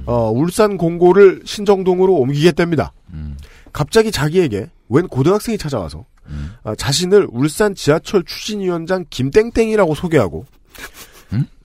[0.06, 2.94] 어, 울산 공고를 신정동으로 옮기겠답니다.
[3.72, 6.06] 갑자기 자기에게 웬 고등학생이 찾아와서
[6.64, 10.46] 아, 자신을 울산 지하철 추진위원장 김땡땡이라고 소개하고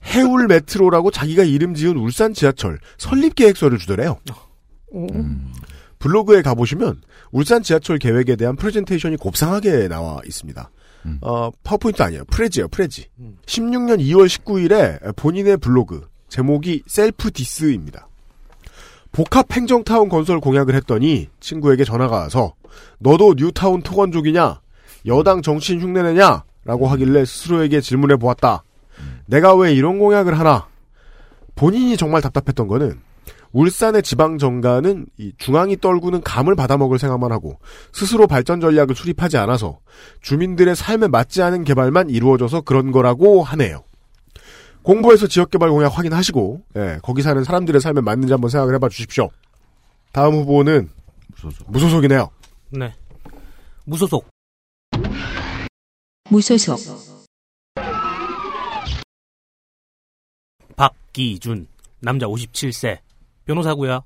[0.03, 4.17] 해울 메트로라고 자기가 이름 지은 울산 지하철 설립 계획서를 주더래요.
[4.91, 5.07] 오.
[5.99, 10.71] 블로그에 가보시면 울산 지하철 계획에 대한 프레젠테이션이 곱상하게 나와 있습니다.
[11.21, 12.23] 어, 파워포인트 아니에요.
[12.25, 13.07] Prezi예요, Prezi.
[13.45, 18.07] 16년 2월 19일에 본인의 블로그 제목이 self diss입니다.
[19.11, 22.53] 복합 행정타운 건설 공약을 했더니 친구에게 전화가 와서
[22.99, 24.61] 너도 뉴타운 토건족이냐?
[25.07, 26.43] 여당 정치인 흉내내냐?
[26.65, 28.63] 라고 하길래 스스로에게 질문해 보았다.
[29.25, 30.67] 내가 왜 이런 공약을 하나?
[31.55, 32.99] 본인이 정말 답답했던 거는
[33.51, 37.59] 울산의 지방 정가는 이 중앙이 떨구는 감을 받아먹을 생각만 하고
[37.91, 39.79] 스스로 발전 전략을 수립하지 않아서
[40.21, 43.83] 주민들의 삶에 맞지 않은 개발만 이루어져서 그런 거라고 하네요.
[44.83, 49.29] 공부해서 지역개발 공약 확인하시고 예, 거기 사는 사람들의 삶에 맞는지 한번 생각을 해봐 주십시오.
[50.11, 50.89] 다음 후보는
[51.27, 51.71] 무소속.
[51.71, 52.29] 무소속이네요.
[52.71, 52.93] 네.
[53.85, 54.27] 무소속.
[56.29, 56.79] 무소속
[60.75, 61.67] 박기준.
[61.99, 62.99] 남자 57세.
[63.45, 64.03] 변호사고요.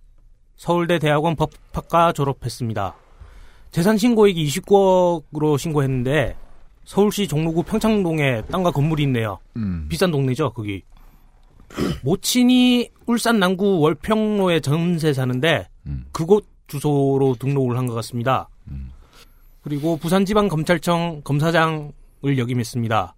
[0.56, 2.96] 서울대 대학원 법학과 졸업했습니다.
[3.72, 6.38] 재산 신고액이 29억으로 신고했는데
[6.86, 9.40] 서울시 종로구 평창동에 땅과 건물이 있네요.
[9.56, 9.88] 음.
[9.90, 10.84] 비싼 동네죠, 거기.
[12.04, 16.06] 모친이 울산 남구 월평로에 전세 사는데 음.
[16.12, 18.50] 그곳 주소로 등록을 한 것 같습니다.
[19.62, 21.92] 그리고 부산지방검찰청 검사장을
[22.38, 23.16] 역임했습니다.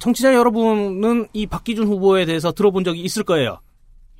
[0.00, 3.60] 청취자 여러분은 이 박기준 후보에 대해서 들어본 적이 있을 거예요.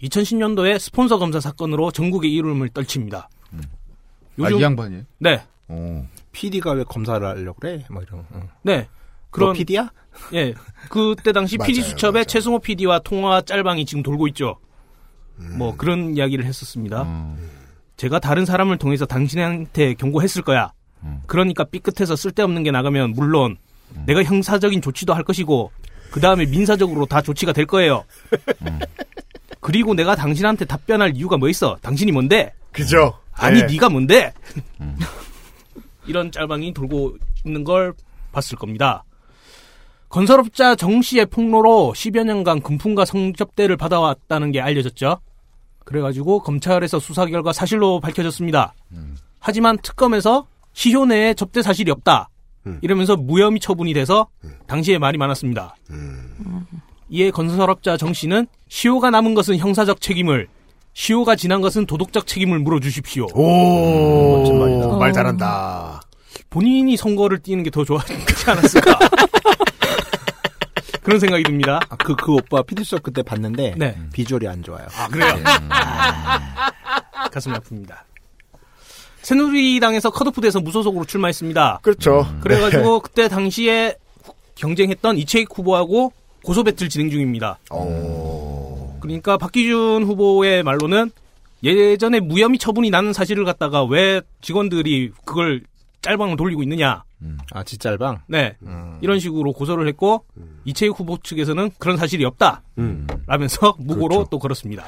[0.02, 3.28] 2010년도에 스폰서 검사 사건으로 전국의 이름을 떨칩니다.
[4.40, 5.02] 아, 이 양반이에요?
[5.18, 6.06] 네, 어.
[6.32, 7.84] PD가 왜 검사를 하려고 그래?
[7.90, 8.24] 뭐 이런.
[8.34, 8.48] 응.
[8.62, 8.88] 네.
[9.30, 9.90] 그런 PD야?
[10.34, 10.52] 예,
[10.90, 12.24] 그때 당시 맞아요, PD 수첩에.
[12.24, 14.58] 최승호 PD와 통화 짤방이 지금 돌고 있죠.
[15.38, 15.56] 음.
[15.56, 17.04] 뭐 그런 이야기를 했었습니다.
[17.06, 17.36] 어.
[17.96, 20.72] 제가 다른 사람을 통해서 당신한테 경고했을 거야.
[21.02, 21.22] 음.
[21.26, 23.56] 그러니까 삐끗해서 쓸데없는 게 나가면 물론
[24.06, 25.72] 내가 형사적인 조치도 할 것이고
[26.10, 28.04] 그 다음에 민사적으로 다 조치가 될 거예요.
[28.66, 28.78] 음.
[29.60, 31.78] 그리고 내가 당신한테 답변할 이유가 뭐 있어?
[31.80, 32.52] 당신이 뭔데?
[32.72, 33.18] 그죠?
[33.32, 33.64] 아니 예.
[33.64, 34.32] 네가 뭔데?
[36.06, 37.94] 이런 짤방이 돌고 있는 걸
[38.32, 39.04] 봤을 겁니다.
[40.08, 45.20] 건설업자 정 씨의 폭로로 10여 년간 금품과 성접대를 받아왔다는 게 알려졌죠.
[45.84, 48.74] 그래가지고 검찰에서 수사 결과 사실로 밝혀졌습니다.
[49.40, 52.28] 하지만 특검에서 시효 내에 접대 사실이 없다.
[52.66, 52.78] 음.
[52.82, 54.28] 이러면서 무혐의 처분이 돼서
[54.66, 55.76] 당시에 말이 많았습니다.
[55.90, 56.66] 음.
[57.08, 60.48] 이에 건설업자 정 씨는 시효가 남은 것은 형사적 책임을,
[60.94, 63.26] 시효가 지난 것은 도덕적 책임을 물어주십시오.
[63.34, 64.86] 오, 멋진 말이다.
[64.98, 65.12] 말 어.
[65.12, 66.00] 잘한다.
[66.50, 68.12] 본인이 선거를 뛰는 게 더 좋아하지
[68.46, 68.98] 않았을까?
[71.02, 71.80] 그런 생각이 듭니다.
[71.88, 73.98] 아, 그, 그 오빠 수첩 그때 봤는데 네.
[74.12, 74.86] 비주얼이 안 좋아요.
[74.96, 75.34] 아, 그래요?
[77.32, 77.96] 가슴이 아픕니다.
[79.22, 81.80] 새누리당에서 컷오프돼서 무소속으로 출마했습니다.
[81.82, 82.26] 그렇죠.
[82.40, 83.96] 그래가지고 그때 당시에
[84.56, 86.12] 경쟁했던 이채익 후보하고
[86.44, 87.58] 고소 배틀 진행 중입니다.
[87.70, 88.51] 어.
[89.02, 91.10] 그러니까 박기준 후보의 말로는
[91.62, 95.62] 예전에 무혐의 처분이 나는 사실을 갖다가 왜 직원들이 그걸
[96.02, 97.04] 짤방을 돌리고 있느냐.
[97.52, 98.22] 아 지짤방.
[98.26, 98.56] 네.
[98.62, 98.98] 음.
[99.00, 100.24] 이런 식으로 고소를 했고
[100.64, 102.62] 이채익 후보 측에서는 그런 사실이 없다.
[102.78, 103.06] 음.
[103.26, 104.28] 라면서 무고로 그렇죠.
[104.30, 104.84] 또 걸었습니다.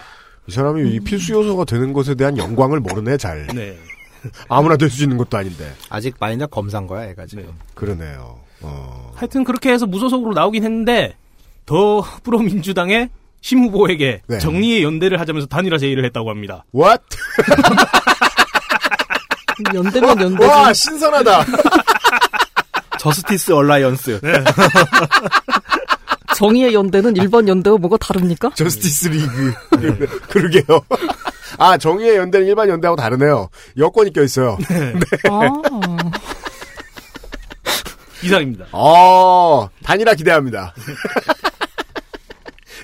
[0.48, 3.46] 이 사람이 이 필수 요소가 되는 것에 대한 영광을 모르네 잘.
[3.48, 3.76] 네.
[4.48, 5.72] 아무나 될 수 있는 것도 아닌데.
[5.90, 7.46] 아직 마이너 검사인 거야, 얘가 지금.
[7.74, 8.40] 그러네요.
[8.62, 9.12] 어.
[9.14, 11.14] 하여튼 그렇게 해서 무소속으로 나오긴 했는데
[11.66, 13.10] 더불어민주당의
[13.44, 14.38] 심 후보에게 네.
[14.38, 16.64] 정의의 연대를 하자면서 단일화 제의를 했다고 합니다.
[16.74, 17.02] What?
[19.74, 20.50] 연대면 연대지.
[20.50, 21.44] 와 신선하다.
[22.98, 24.18] justice alliance.
[26.34, 28.50] 정의의 연대는 일반 연대와 뭐가 다릅니까?
[28.54, 29.54] 저스티스 리그.
[30.30, 30.80] 그러게요.
[31.58, 33.50] 아 정의의 연대는 일반 연대하고 다르네요.
[33.76, 34.56] 여권이 껴 있어요.
[35.30, 35.50] 아.
[38.22, 38.64] 이상입니다.
[38.72, 40.72] 어 단일화 기대합니다.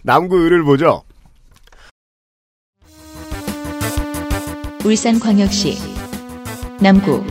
[0.02, 1.02] 남구를 보죠.
[4.84, 5.76] 울산광역시
[6.80, 7.22] 남구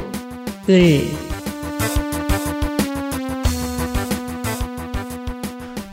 [0.69, 1.29] 을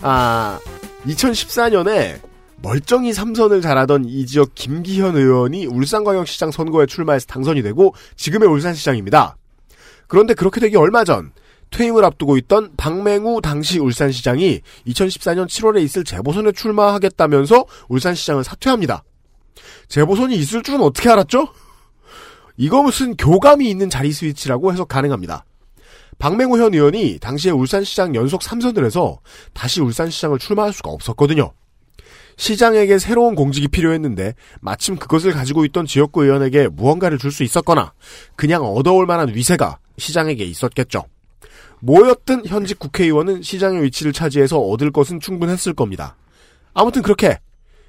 [0.08, 0.60] 아
[1.04, 2.20] 2014년에
[2.62, 9.36] 멀쩡히 삼선을 잘하던 이 지역 김기현 의원이 울산광역시장 선거에 출마해서 당선이 되고 지금의 울산시장입니다.
[10.06, 11.32] 그런데 그렇게 되기 얼마 전
[11.70, 19.02] 퇴임을 앞두고 있던 박맹우 당시 울산시장이 2014년 7월에 있을 재보선에 출마하겠다면서 울산시장을 사퇴합니다.
[19.88, 21.48] 재보선이 있을 줄은 어떻게 알았죠?
[22.56, 25.44] 이거 무슨 교감이 있는 자리 스위치라고 해석 가능합니다.
[26.18, 29.18] 박맹우 현 의원이 당시에 울산시장 연속 3선을 해서
[29.52, 31.52] 다시 울산시장을 출마할 수가 없었거든요.
[32.38, 37.92] 시장에게 새로운 공직이 필요했는데 마침 그것을 가지고 있던 지역구 의원에게 무언가를 줄 수 있었거나
[38.34, 41.04] 그냥 얻어올 만한 위세가 시장에게 있었겠죠.
[41.80, 46.16] 뭐였든 현직 국회의원은 시장의 위치를 차지해서 얻을 것은 충분했을 겁니다.
[46.74, 47.38] 아무튼 그렇게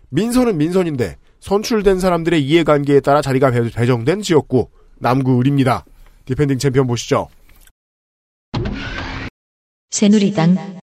[0.10, 5.86] 민선은 민선인데 선출된 사람들의 이해관계에 따라 자리가 배- 배정된 지역구 남구 을입니다.
[6.25, 7.28] defending champion 보시죠.
[9.91, 10.80] 새누리당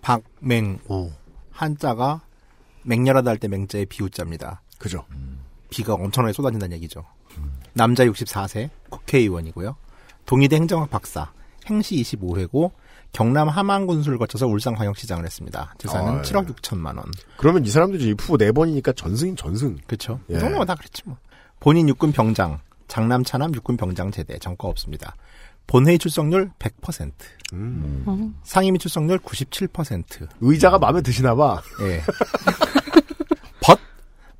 [0.00, 1.10] 박맹우.
[1.50, 2.22] 한자가
[2.84, 4.62] 맹렬하다 할 때 맹자의 비우자입니다.
[4.78, 5.04] 그죠.
[5.70, 7.04] 비가 엄청나게 쏟아진다는 얘기죠.
[7.78, 9.76] 남자 64세, 국회의원이고요.
[10.26, 11.30] 동의대 행정학 박사,
[11.66, 12.72] 행시 25회고
[13.12, 15.74] 경남 함안군수를 거쳐서 울산광역시장을 했습니다.
[15.78, 16.22] 재산은 아, 예.
[16.22, 17.04] 7억 6천만 원.
[17.36, 19.78] 그러면 이 사람들이 이 후보 4번이니까 전승인 전승.
[19.86, 20.18] 그렇죠.
[20.30, 20.34] 예.
[20.34, 21.16] 이 동네가 다 그랬지 뭐.
[21.60, 25.14] 본인 육군 병장, 장남 차남 육군 병장 제대 정거 없습니다.
[25.68, 27.12] 본회의 출석률 100%.
[27.52, 28.02] 음.
[28.06, 28.30] 어.
[28.42, 30.26] 상임위 출석률 97%.
[30.40, 31.62] 의자가 마음에 드시나 봐.
[31.82, 32.02] 예.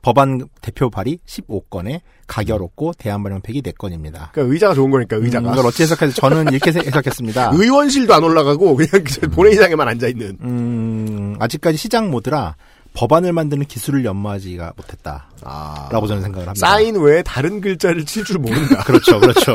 [0.03, 4.31] 벗 법안 대표 발의 15건에 가결없고 대안 발령팩이 4건입니다.
[4.33, 5.53] 그러니까 의자가 좋은 거니까 의자가.
[5.53, 7.51] 이걸 어찌 해석해서 저는 이렇게 세- 해석했습니다.
[7.57, 10.39] 의원실도 안 올라가고 그냥 그 본회의장에만 앉아 있는.
[10.43, 12.57] 음, 아직까지 시장 모드라
[12.95, 15.29] 법안을 만드는 기술을 연마하지가 못했다.
[15.43, 15.89] 아.
[15.93, 16.67] 라고 저는 생각을 합니다.
[16.67, 18.83] 사인 외에 다른 글자를 칠 줄 모른다.
[18.87, 19.55] 그렇죠, 그렇죠.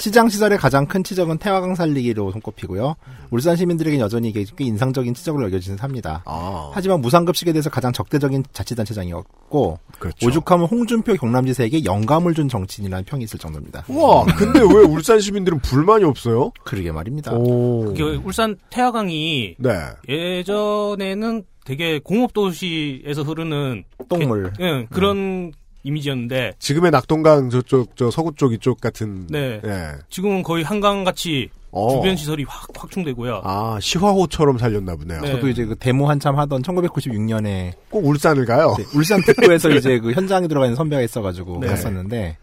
[0.00, 2.96] 시장 시설의 가장 큰 치적은 태화강 살리기로 손꼽히고요.
[3.30, 6.22] 울산 시민들에게 여전히 이게 꽤 인상적인 치적으로 여겨지는 삽니다.
[6.24, 6.70] 아.
[6.72, 10.26] 하지만 무상급식에 대해서 가장 적대적인 자치단체장이었고 그렇죠.
[10.26, 13.84] 오죽하면 홍준표 경남지사에게 영감을 준 정치인이라는 평이 있을 정도입니다.
[13.88, 16.50] 우와, 근데 왜 울산 시민들은 불만이 없어요?
[16.64, 17.34] 그러게 말입니다.
[17.34, 17.84] 오.
[17.84, 19.70] 그게 울산 태화강이 네.
[20.08, 24.52] 예전에는 되게 공업도시에서 흐르는 똥물.
[24.60, 29.26] 예, 그런 이미지였는데 지금의 낙동강 저쪽, 저 서구 쪽 이쪽 같은.
[29.28, 29.60] 네.
[29.64, 29.92] 예.
[30.10, 31.90] 지금은 거의 한강 같이 어.
[31.96, 33.42] 주변 시설이 확 확충되고요.
[33.44, 35.20] 아, 시화호처럼 살렸나 보네요.
[35.20, 35.32] 네.
[35.32, 38.76] 저도 이제 그 데모 한참 하던 1996년에 꼭 울산을 가요.
[38.94, 41.68] 울산 북부에서 이제 그 현장에 들어가 있는 선배가 있어가지고 네.
[41.68, 42.36] 갔었는데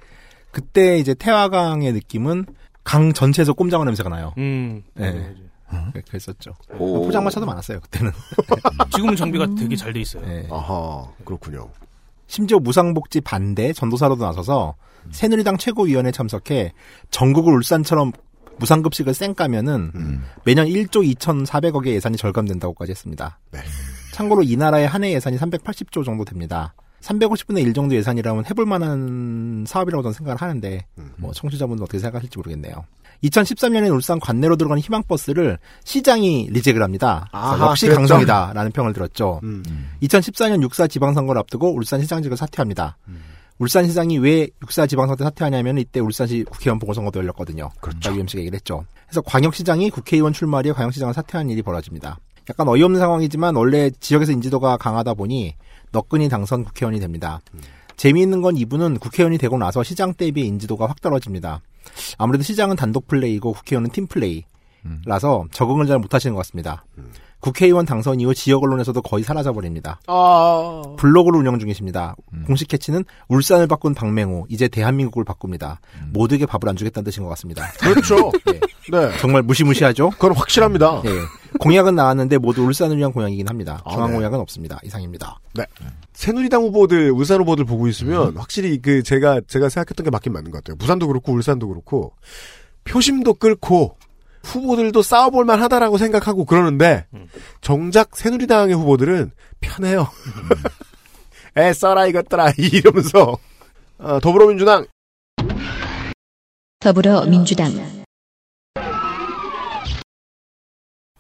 [0.52, 2.45] 그때 이제 태화강의 느낌은
[2.84, 4.34] 강 전체에서 꼼장어 냄새가 나요.
[4.38, 4.82] 음.
[4.93, 5.34] 네.
[5.93, 6.56] 그- 그랬었죠.
[6.80, 7.04] 오.
[7.06, 8.12] 포장마차도 많았어요 그때는.
[8.95, 10.26] 지금은 정비가 되게 잘 돼 있어요.
[10.26, 10.47] 네.
[10.50, 11.69] 아하, 그렇군요.
[12.28, 14.76] 심지어 무상복지 반대 전도사로도 나서서
[15.12, 16.74] 새누리당 최고위원회 참석해
[17.12, 18.12] 전국을 울산처럼
[18.60, 19.92] 무상급식을 쌩 까면은
[20.44, 23.40] 매년 1조 2,400억의 예산이 절감된다고까지 했습니다.
[23.52, 23.60] 네.
[24.13, 26.74] 참고로 이 나라의 한 해 예산이 380조 정도 됩니다.
[27.02, 30.86] 350분의 1 정도 예산이라면 해볼 만한 사업이라고 저는 생각을 하는데
[31.18, 32.86] 뭐 청취자분들 어떻게 생각하실지 모르겠네요.
[33.24, 37.28] 2013년에 울산 관내로 들어가는 희망버스를 시장이 리젝을 합니다.
[37.32, 38.02] 아하, 역시 그랬죠.
[38.02, 39.40] 강성이다라는 평을 들었죠.
[39.44, 39.64] 음.
[40.04, 42.98] 2014년 육사 지방선거를 앞두고 울산 시장직을 사퇴합니다.
[43.60, 47.72] 울산 시장이 왜 육사 지방선거 사퇴하냐면 이때 울산시 국회의원 보궐선거도 열렸거든요.
[47.82, 48.14] 그렇죠.
[48.14, 48.86] UMC가 얘기를 했죠.
[49.08, 52.20] 그래서 광역시장이 국회의원 출마리에 광역시장을 사퇴하는 일이 벌어집니다.
[52.50, 55.56] 약간 어이없는 상황이지만 원래 지역에서 인지도가 강하다 보니
[55.92, 57.42] 너끈히 당선 국회의원이 됩니다.
[57.96, 61.62] 재미있는 건 이분은 국회의원이 되고 나서 시장 대비의 인지도가 확 떨어집니다.
[62.18, 66.86] 아무래도 시장은 단독 플레이고 국회의원은 팀 플레이라서 적응을 잘 못하시는 것 같습니다.
[67.39, 70.00] 국회의원 당선 이후 지역 언론에서도 거의 사라져 버립니다.
[70.08, 70.82] 아.
[70.97, 72.15] 블로그를 운영 중이십니다.
[72.45, 75.80] 공식 캐치는 울산을 바꾼 박맹호, 이제 대한민국을 바꿉니다.
[76.12, 77.67] 모두에게 밥을 안 주겠다는 뜻인 것 같습니다.
[77.80, 78.32] 그렇죠.
[78.45, 78.60] 네.
[78.91, 79.17] 네.
[79.19, 80.12] 정말 무시무시하죠?
[80.12, 81.02] 그건 확실합니다.
[81.04, 81.12] 네.
[81.60, 83.82] 공약은 나왔는데 모두 울산을 위한 공약이긴 합니다.
[83.86, 84.15] 아, 중앙 네.
[84.15, 84.80] 공약은 없습니다.
[84.84, 85.39] 이상입니다.
[85.54, 85.65] 네.
[86.13, 90.63] 새누리당 후보들, 울산 후보들 보고 있으면 확실히 그 제가 제가 생각했던 게 맞긴 맞는 것
[90.63, 90.76] 같아요.
[90.78, 92.13] 부산도 그렇고 울산도 그렇고
[92.84, 93.97] 표심도 끓고
[94.48, 97.06] 후보들도 싸워볼 만하다라고 생각하고 그러는데
[97.62, 100.08] 정작 새누리당의 후보들은 편해요.
[101.58, 103.38] 애 써라 이것들아 이러면서.
[103.98, 104.86] 어, 더불어민주당.
[106.80, 107.74] 더불어민주당.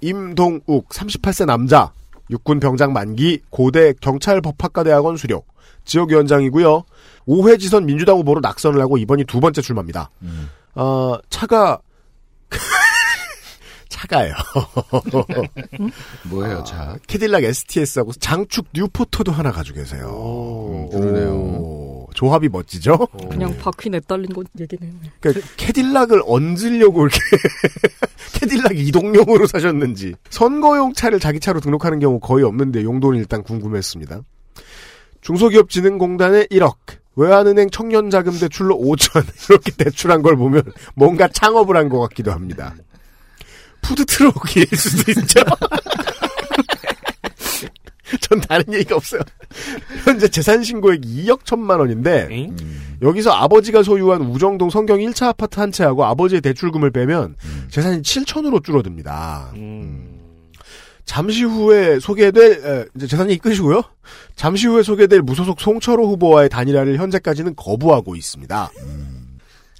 [0.01, 1.91] 임동욱 38세 남자.
[2.29, 5.43] 육군 병장 만기 고대 경찰 법학과대학원 수료.
[5.85, 6.83] 지역위원장이고요.
[7.27, 10.11] 5회 지선 민주당 후보로 낙선을 하고 이번이 두 번째 출마입니다.
[10.75, 11.79] 어, 차가
[13.97, 14.33] 차가요.
[16.29, 16.97] 뭐예요, 차?
[17.07, 20.87] 캐딜락 STS하고 장축 뉴포터도 하나 가지고 계세요.
[20.91, 21.31] 그러네요.
[21.33, 23.07] 오, 조합이 멋지죠?
[23.29, 24.91] 그냥 바퀴 내달린 건 얘기네요.
[25.19, 27.19] 그러니까 캐딜락을 얹으려고 이렇게
[28.39, 34.21] 캐딜락 이동용으로 사셨는지 선거용 차를 자기 차로 등록하는 경우 거의 없는데 용도는 일단 궁금했습니다.
[35.21, 36.75] 중소기업진흥공단의 1억,
[37.15, 40.61] 외환은행 청년자금 대출로 5천 이렇게 대출한 걸 보면
[40.95, 42.75] 뭔가 창업을 한 것 같기도 합니다.
[43.81, 45.41] 푸드트럭일 수도 있죠.
[48.21, 49.21] 전 다른 얘기가 없어요.
[50.05, 52.55] 현재 재산 신고액이 2억 천만 원인데 응?
[53.01, 57.35] 여기서 아버지가 소유한 우정동 성경 1차 아파트 한 채하고 아버지의 대출금을 빼면
[57.69, 59.51] 재산이 7천으로 줄어듭니다.
[59.55, 60.13] 음.
[61.03, 63.81] 잠시 후에 소개될 에, 이제 재산 얘기 끝이고요.
[64.35, 68.69] 잠시 후에 소개될 무소속 송철호 후보와의 단일화를 현재까지는 거부하고 있습니다.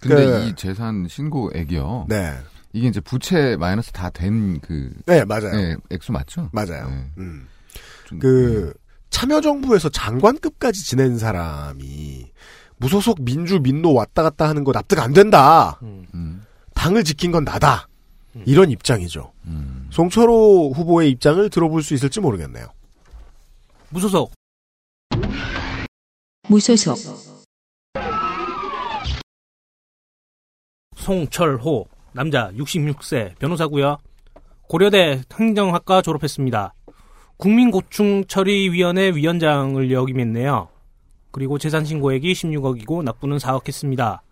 [0.02, 2.06] 근데 그- 이 재산 신고액이요.
[2.10, 2.34] 네,
[2.78, 6.50] 이게 이제 부채 마이너스 다 된 그 네 맞아요, 네, 액수 맞죠?
[6.54, 6.90] 맞아요.
[6.90, 7.10] 네.
[7.18, 7.48] 음.
[8.06, 8.74] 좀- 그
[9.10, 12.32] 참여정부에서 장관급까지 지낸 사람이
[12.78, 15.80] 무소속 민주 민노 왔다 갔다 하는 거 납득 안 된다.
[15.82, 16.44] 음,
[16.76, 17.88] 당을 지킨 건 나다.
[18.46, 19.34] 이런 입장이죠.
[19.46, 19.88] 음.
[19.92, 22.68] 송철호 후보의 입장을 들어볼 수 있을지 모르겠네요.
[23.90, 24.32] 무소속
[26.48, 26.98] 무소속
[30.96, 31.86] 송철호
[32.18, 33.98] 남자 66세 변호사고요.
[34.68, 36.74] 고려대 행정학과 졸업했습니다.
[37.38, 40.68] 국민고충처리위원회 위원장을 역임했네요.
[41.32, 44.24] 그리고 재산 신고액이 16억이고 납부는 4억 했습니다.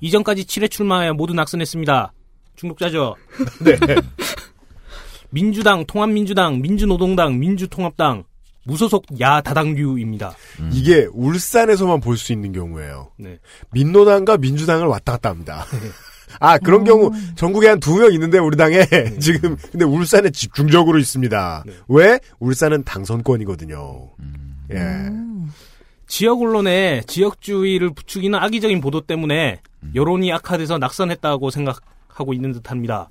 [0.00, 2.12] 이전까지 7회 출마해 모두 낙선했습니다.
[2.56, 3.14] 중독자죠.
[3.64, 3.76] 네.
[5.30, 8.24] 민주당, 통합민주당, 민주노동당, 민주통합당,
[8.64, 10.34] 무소속 야다당류입니다.
[10.72, 13.12] 이게 울산에서만 볼 수 있는 경우예요.
[13.16, 13.38] 네.
[13.70, 15.64] 민노당과 민주당을 왔다 갔다 합니다.
[16.40, 18.84] 아 그런 경우 전국에 한 두 명 있는데 우리 당에
[19.20, 21.64] 지금 근데 울산에 집중적으로 있습니다.
[21.88, 24.08] 왜 울산은 당선권이거든요.
[24.72, 24.78] 예.
[26.06, 29.60] 지역 언론에 지역주의를 부추기는 악의적인 보도 때문에
[29.94, 33.10] 여론이 악화돼서 낙선했다고 생각하고 있는 듯합니다.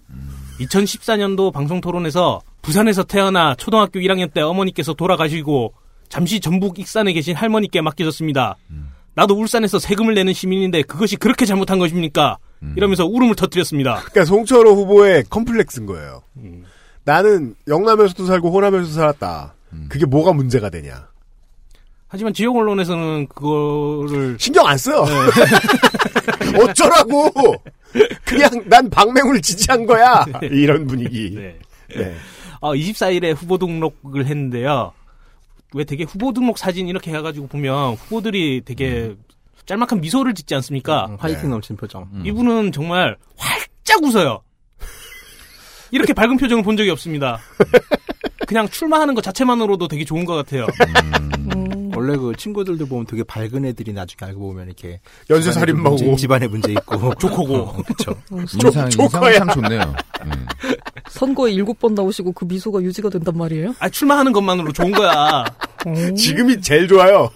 [0.59, 5.73] 2014년도 방송 토론에서 부산에서 태어나 초등학교 1학년 때 어머니께서 돌아가시고
[6.09, 8.57] 잠시 전북 익산에 계신 할머니께 맡겨졌습니다.
[9.15, 12.37] 나도 울산에서 세금을 내는 시민인데 그것이 그렇게 잘못한 것입니까?
[12.75, 13.95] 이러면서 울음을 터뜨렸습니다.
[13.95, 16.21] 그러니까 송철호 후보의 컴플렉스인 거예요.
[17.03, 19.55] 나는 영남에서도 살고 호남에서도 살았다.
[19.89, 21.09] 그게 뭐가 문제가 되냐?
[22.07, 25.05] 하지만 지역 언론에서는 그거를 신경 안 써요.
[26.61, 27.31] 어쩌라고?
[28.25, 30.25] 그냥 난 박맹훈을 지지한 거야.
[30.41, 31.31] 이런 분위기.
[31.35, 31.57] 네.
[31.95, 32.15] 네.
[32.59, 34.91] 어, 24일에 후보 등록을 했는데요.
[35.73, 39.15] 왜 되게 후보 등록 사진 이렇게 해가지고 보면 후보들이 되게
[39.65, 41.07] 짤막한 미소를 짓지 않습니까?
[41.09, 42.07] 음, 화이팅 넘친 표정.
[42.25, 44.41] 이분은 정말 활짝 웃어요.
[45.91, 47.39] 이렇게 밝은 표정을 본 적이 없습니다.
[48.47, 50.67] 그냥 출마하는 것 자체만으로도 되게 좋은 것 같아요.
[51.95, 55.97] 원래 그 친구들도 보면 되게 밝은 애들이 나중에 알고 보면 이렇게 연쇄살인마고.
[55.97, 57.83] 집안에 문제, 집안에 문제 있고 좋고고.
[57.83, 58.15] 그렇죠.
[58.63, 59.93] 인상, 인상은 참 좋네요.
[60.25, 60.75] 예.
[61.09, 63.75] 선거에 일곱 번 나오시고 그 미소가 유지가 된단 말이에요?
[63.79, 65.43] 아, 출마하는 것만으로 좋은 거야.
[66.15, 67.29] 지금이 제일 좋아요.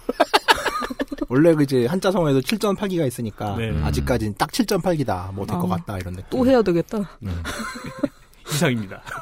[1.28, 3.82] 원래 그 이제 한자성어에도 7.8기가 있으니까 네.
[3.82, 5.76] 아직까지는 딱 7.8기다 뭐 될것 아.
[5.76, 6.26] 같다 이런 느낌.
[6.30, 6.98] 또 해야 되겠다.
[8.48, 9.02] 이상입니다.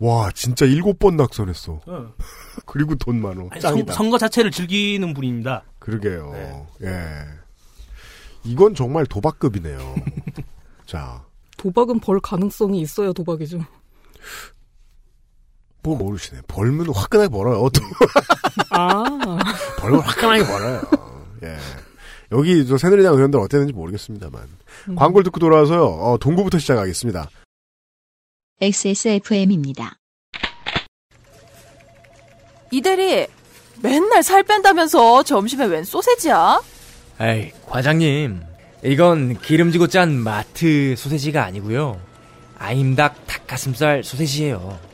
[0.00, 1.80] 와, 진짜 일곱 번 낙선했어.
[1.86, 2.12] 어.
[2.66, 3.46] 그리고 돈 많어.
[3.50, 3.92] 아니, 선, 짱이다.
[3.94, 5.62] 선 거 자체를 즐기는 분입니다.
[5.78, 6.32] 그러게요.
[6.32, 6.66] 네.
[6.82, 7.24] 예.
[8.42, 9.94] 이건 정말 도박급이네요.
[10.84, 11.24] 자,
[11.56, 13.60] 도박은 벌 가능성이 있어야 도박이죠.
[15.84, 16.40] 뭐 모르시네.
[16.48, 17.68] 벌면 화끈하게 벌어요.
[17.68, 17.80] 또
[18.70, 19.04] 아,
[19.78, 20.82] 벌면 화끈하게 벌어요.
[21.44, 21.56] 예.
[22.32, 24.48] 여기 저 새누리당 의원들 어땠는지 모르겠습니다만.
[24.96, 25.84] 광고를 듣고 돌아와서요.
[25.84, 27.28] 어, 동구부터 시작하겠습니다.
[28.62, 29.98] XSFM입니다.
[32.70, 33.26] 이대리
[33.82, 36.62] 맨날 살 뺀다면서 점심에 웬 소세지야?
[37.20, 38.40] 에이, 과장님.
[38.84, 42.00] 이건 기름지고 짠 마트 소세지가 아니고요.
[42.58, 44.93] 아임닭 닭가슴살 소세지예요.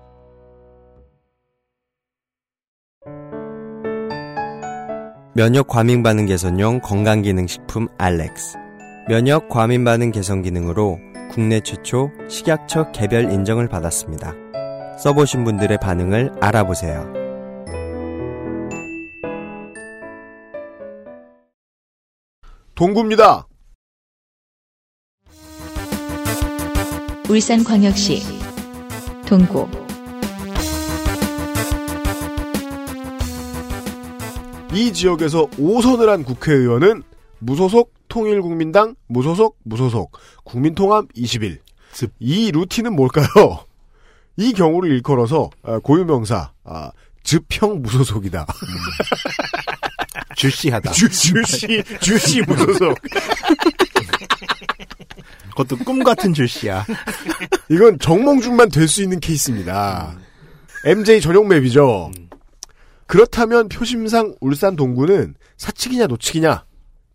[5.41, 8.59] 면역 과민 반응 개선용 건강기능식품 알렉스
[9.09, 10.99] 면역 과민 반응 개선 기능으로
[11.31, 14.35] 국내 최초 식약처 개별 인정을 받았습니다.
[14.99, 17.11] 써보신 분들의 반응을 알아보세요.
[22.75, 23.47] 동구입니다.
[27.27, 28.21] 울산광역시
[29.25, 29.90] 동구
[34.73, 37.03] 이 지역에서 5선을 한 국회의원은
[37.39, 40.11] 무소속 통일국민당, 무소속, 무소속,
[40.43, 41.59] 국민통합 21.
[42.19, 43.25] 이 루틴은 뭘까요?
[44.37, 46.91] 이 경우를 일컬어서 아, 고유명사 아,
[47.23, 48.45] 즙형 무소속이다.
[50.35, 50.91] 주시하다.
[50.91, 52.97] 주, 주시 주시 무소속.
[55.49, 56.85] 그것도 꿈 같은 줄씨야.
[57.69, 60.15] 이건 정몽준만 될 수 있는 케이스입니다.
[60.85, 62.11] MJ 전용 맵이죠.
[63.11, 66.63] 그렇다면 표심상 울산 동구는 사측이냐 노측이냐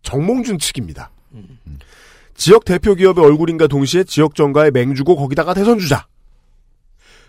[0.03, 1.09] 정몽준 측입니다.
[2.35, 6.05] 지역 대표 기업의 얼굴인가 동시에 지역 정가에 맹주고 거기다가 대선 주자.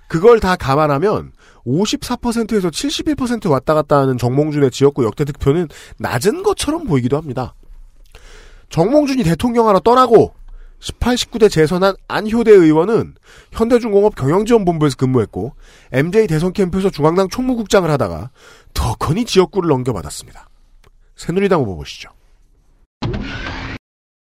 [0.07, 1.33] 그걸 다 감안하면
[1.65, 7.55] 54%에서 71% 왔다 갔다 하는 정몽준의 지역구 역대 득표는 낮은 것처럼 보이기도 합니다.
[8.69, 10.35] 정몽준이 대통령 하러 떠나고
[10.81, 13.15] 18, 19대 재선한 안효대 의원은
[13.53, 15.55] 현대중공업 경영지원본부에서 근무했고
[15.93, 18.31] MJ 대선 캠프에서 중앙당 총무국장을 하다가
[18.75, 20.49] 더 커니 지역구를 넘겨받았습니다.
[21.17, 22.11] 새누리당 후보 보시죠.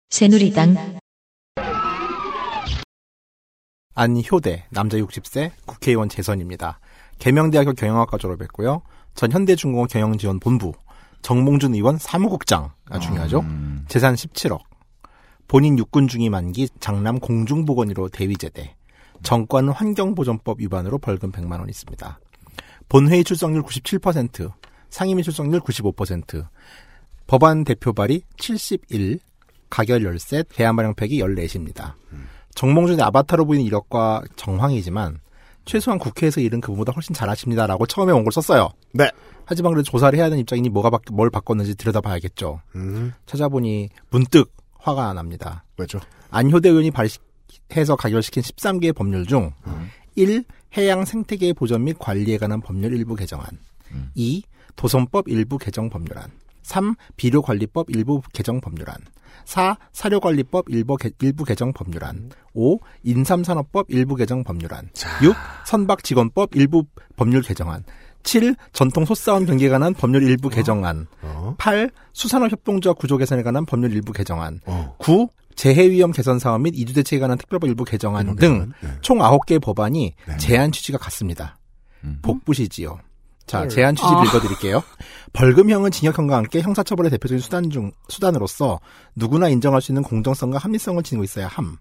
[0.09, 0.99] 새누리당
[3.95, 6.79] 안효대 남자 60세 국회의원 재선입니다.
[7.19, 8.81] 계명대학교 경영학과 졸업했고요.
[9.13, 10.71] 전 현대중공업 경영지원본부
[11.21, 13.43] 정몽준 의원 사무국장 아 중요하죠.
[13.87, 14.61] 재산 17억.
[15.47, 18.75] 본인 육군 중위 만기 장남 공중보건의로 대위제대.
[19.21, 22.19] 정권 환경보전법 위반으로 벌금 100만 원 있습니다.
[22.89, 24.51] 본회의 출석률 97%,
[24.89, 26.47] 상임위 출석률 95%,
[27.27, 29.19] 법안 대표 발의 71,
[29.69, 31.93] 가결 13, 대안 발령팩이 14입니다.
[32.55, 35.19] 정몽준의 아바타로 보이는 이력과 정황이지만
[35.65, 38.69] 최소한 국회에서 일은 그보다 훨씬 잘하십니다라고 처음에 원고를 썼어요.
[38.93, 39.09] 네.
[39.45, 42.61] 하지만 그래도 조사를 해야 하는 입장이니 뭐가 바, 뭘 바꿨는지 들여다봐야겠죠.
[42.75, 45.63] 음, 찾아보니 문득 화가 납니다.
[45.77, 45.99] 왜죠?
[46.31, 49.53] 안효대 의원이 발의해서 가결시킨 13개의 법률 중
[50.15, 50.43] 1.
[50.77, 53.45] 해양 생태계 보전 및 관리에 관한 법률 일부 개정안
[54.15, 54.43] 2.
[54.75, 56.29] 도선법 일부 개정 법률안
[56.61, 56.95] 3.
[57.17, 58.97] 비료관리법 일부 개정 법률안
[59.45, 59.75] 4.
[59.91, 62.79] 사료관리법 일부, 개, 일부 개정 법률안 5.
[63.03, 64.89] 인삼산업법 일부 개정 법률안
[65.23, 65.33] 6.
[65.65, 66.83] 선박직원법 일부
[67.15, 67.83] 법률 개정안
[68.21, 68.53] 7.
[68.73, 71.07] 전통 소싸움 경기에 관한 법률 일부 개정안
[71.57, 71.89] 8.
[72.13, 74.59] 수산업 협동조합 구조 개선에 관한 법률 일부 개정안
[74.99, 75.27] 9.
[75.59, 80.13] 재해 위험 개선 사업 및 이주 대책에 관한 특별법 일부 개정안 등 총 9개의 법안이
[80.37, 81.57] 제한 취지가 같습니다.
[82.21, 82.97] 복부시지요.
[83.45, 83.69] 자, 헐.
[83.69, 84.23] 제한 취지를 아.
[84.23, 84.81] 읽어드릴게요.
[85.33, 88.79] 벌금형은 징역형과 함께 형사처벌의 대표적인 수단 중, 수단으로서
[89.15, 91.75] 누구나 인정할 수 있는 공정성과 합리성을 지니고 있어야 함.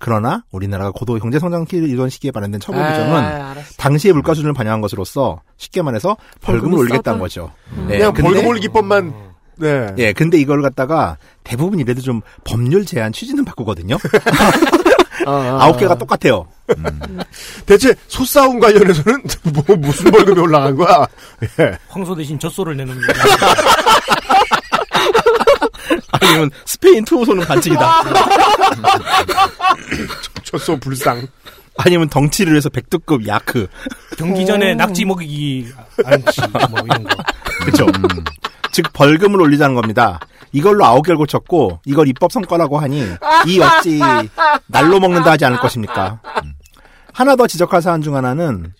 [0.00, 3.74] 그러나 우리나라가 고도 경제 성장기를 이루던 시기에 발행된 처벌 아, 규정은 알았어.
[3.76, 7.20] 당시의 물가 수준을 반영한 것으로서 쉽게 말해서 벌금을 벌금을 올리겠다는?
[7.20, 7.52] 거죠.
[7.76, 7.86] 음.
[7.86, 9.29] 그냥 벌금 올리기법만
[9.60, 9.94] 네.
[9.98, 13.98] 예, 근데 이걸 갖다가 대부분 이래도 좀 법률 제한 취지는 바꾸거든요.
[15.26, 16.46] 아홉 개가 똑같아요.
[17.66, 21.06] 대체 소싸움 관련해서는 뭐 무슨 벌금이 올라간 거야?
[21.60, 21.76] 예.
[21.88, 22.98] 황소 대신 젖소를 내는
[26.12, 28.02] 아니면 스페인 투호소는 반칙이다.
[30.44, 31.26] 젖소 불상.
[31.76, 33.66] 아니면 덩치를 해서 백두급 야크.
[34.18, 35.72] 경기 전에 낙지 먹이기
[36.04, 36.40] 안치
[36.70, 37.16] 뭐 이런 거.
[37.62, 37.86] 그렇죠.
[38.72, 40.20] 즉 벌금을 올리자는 겁니다.
[40.52, 43.04] 이걸로 아홉 개를 고쳤고 이걸 입법 성과라고 하니
[43.46, 44.00] 이 어찌
[44.66, 46.20] 날로 먹는다 하지 않을 것입니까?
[47.12, 48.72] 하나 더 지적할 사안 중 하나는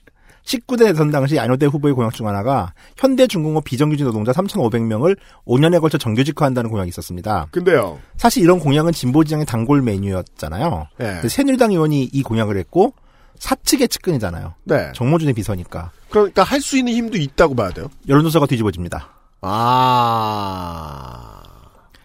[0.45, 5.17] 19대 대선 당시 안효대 후보의 공약 중 하나가 현대중공업 비정규직 노동자 3,500명을
[5.47, 7.47] 5년에 걸쳐 정규직화한다는 공약이 있었습니다.
[7.51, 7.99] 근데요.
[8.17, 10.89] 사실 이런 공약은 진보지향의 단골 메뉴였잖아요.
[10.99, 11.21] 네.
[11.29, 12.95] 새누리당 의원이 이 공약을 했고
[13.39, 14.55] 사측의 측근이잖아요.
[14.65, 14.91] 네.
[14.95, 15.91] 정모준의 비서니까.
[16.09, 17.89] 그러니까 할 수 있는 힘도 있다고 봐야 돼요.
[18.09, 19.20] 여론조사가 뒤집어집니다.
[19.43, 21.41] 아.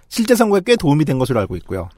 [0.10, 1.90] 실제 선거에 꽤 도움이 된 것으로 알고 있고요.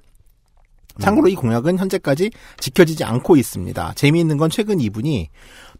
[0.99, 3.93] 참고로 이 공약은 현재까지 지켜지지 않고 있습니다.
[3.95, 5.29] 재미있는 건 최근 이분이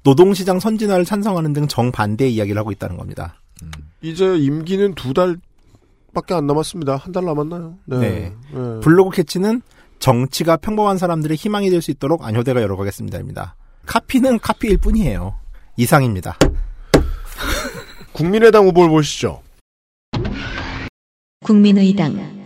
[0.04, 3.42] 노동시장 선진화를 찬성하는 등 정반대의 이야기를 하고 있다는 겁니다.
[4.04, 6.98] 이제 임기는 두 달밖에 안 남았습니다.
[6.98, 7.76] 한 달 남았나요?
[7.86, 7.98] 네.
[7.98, 8.34] 네.
[8.54, 8.80] 네.
[8.82, 9.64] 블로그 캐치는
[9.98, 13.56] 정치가 평범한 사람들의 희망이 될 수 있도록 안효대가 열어가겠습니다입니다.
[13.88, 15.34] 카피는 카피일 뿐이에요.
[15.78, 16.38] 이상입니다.
[18.12, 19.42] 국민의당 후보를 보시죠.
[21.48, 22.46] 국민의당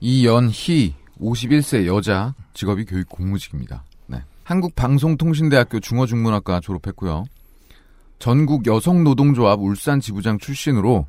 [0.00, 3.84] 이연희 51세 여자 직업이 교육 공무직입니다.
[4.08, 4.18] 네.
[4.42, 7.24] 한국방송통신대학교 중어중문학과 졸업했고요.
[8.18, 11.06] 전국 여성노동조합 울산 지부장 출신으로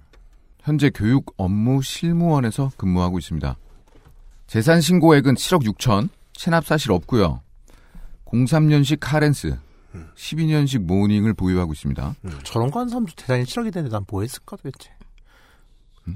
[0.61, 3.57] 현재 교육 업무 실무원에서 근무하고 있습니다.
[4.47, 7.41] 재산 신고액은 7억 6천, 체납 사실 없고요.
[8.27, 9.57] 03년식 카렌스,
[10.15, 12.15] 12년식 모닝을 보유하고 있습니다.
[12.43, 14.91] 저런 거 하는 사람도 대단히 7억이 되는데 난 뭐 했을까 도대체.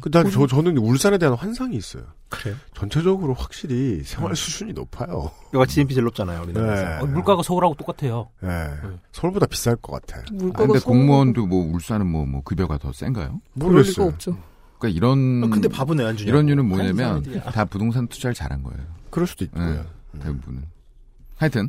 [0.02, 2.04] 그, 난 저, 저는 울산에 대한 환상이 있어요.
[2.30, 2.56] 그래요?
[2.76, 5.32] 전체적으로 확실히 생활 수준이 높아요.
[5.56, 6.84] 여가 GNP 제일 높잖아요, 우리나라에서.
[6.84, 6.98] 네.
[7.02, 8.30] 어, 물가가 서울하고 똑같아요.
[8.42, 8.50] 네.
[9.14, 10.20] 서울보다 비쌀 것 같아.
[10.22, 13.42] 아, 근데 공무원도 뭐 울산은 뭐, 뭐 급여가 더 센가요?
[13.54, 14.06] 모르겠어요.
[14.10, 14.38] 없죠.
[14.78, 16.30] 그러니까 이런 어, 근데 밥은 왜안 주냐고.
[16.38, 17.24] 이런 이유는 뭐냐면.
[17.52, 18.80] 다 부동산 투자를 잘한 거예요.
[19.10, 19.66] 그럴 수도 있고요.
[20.12, 20.66] 네, 대부분은.
[21.38, 21.68] 하여튼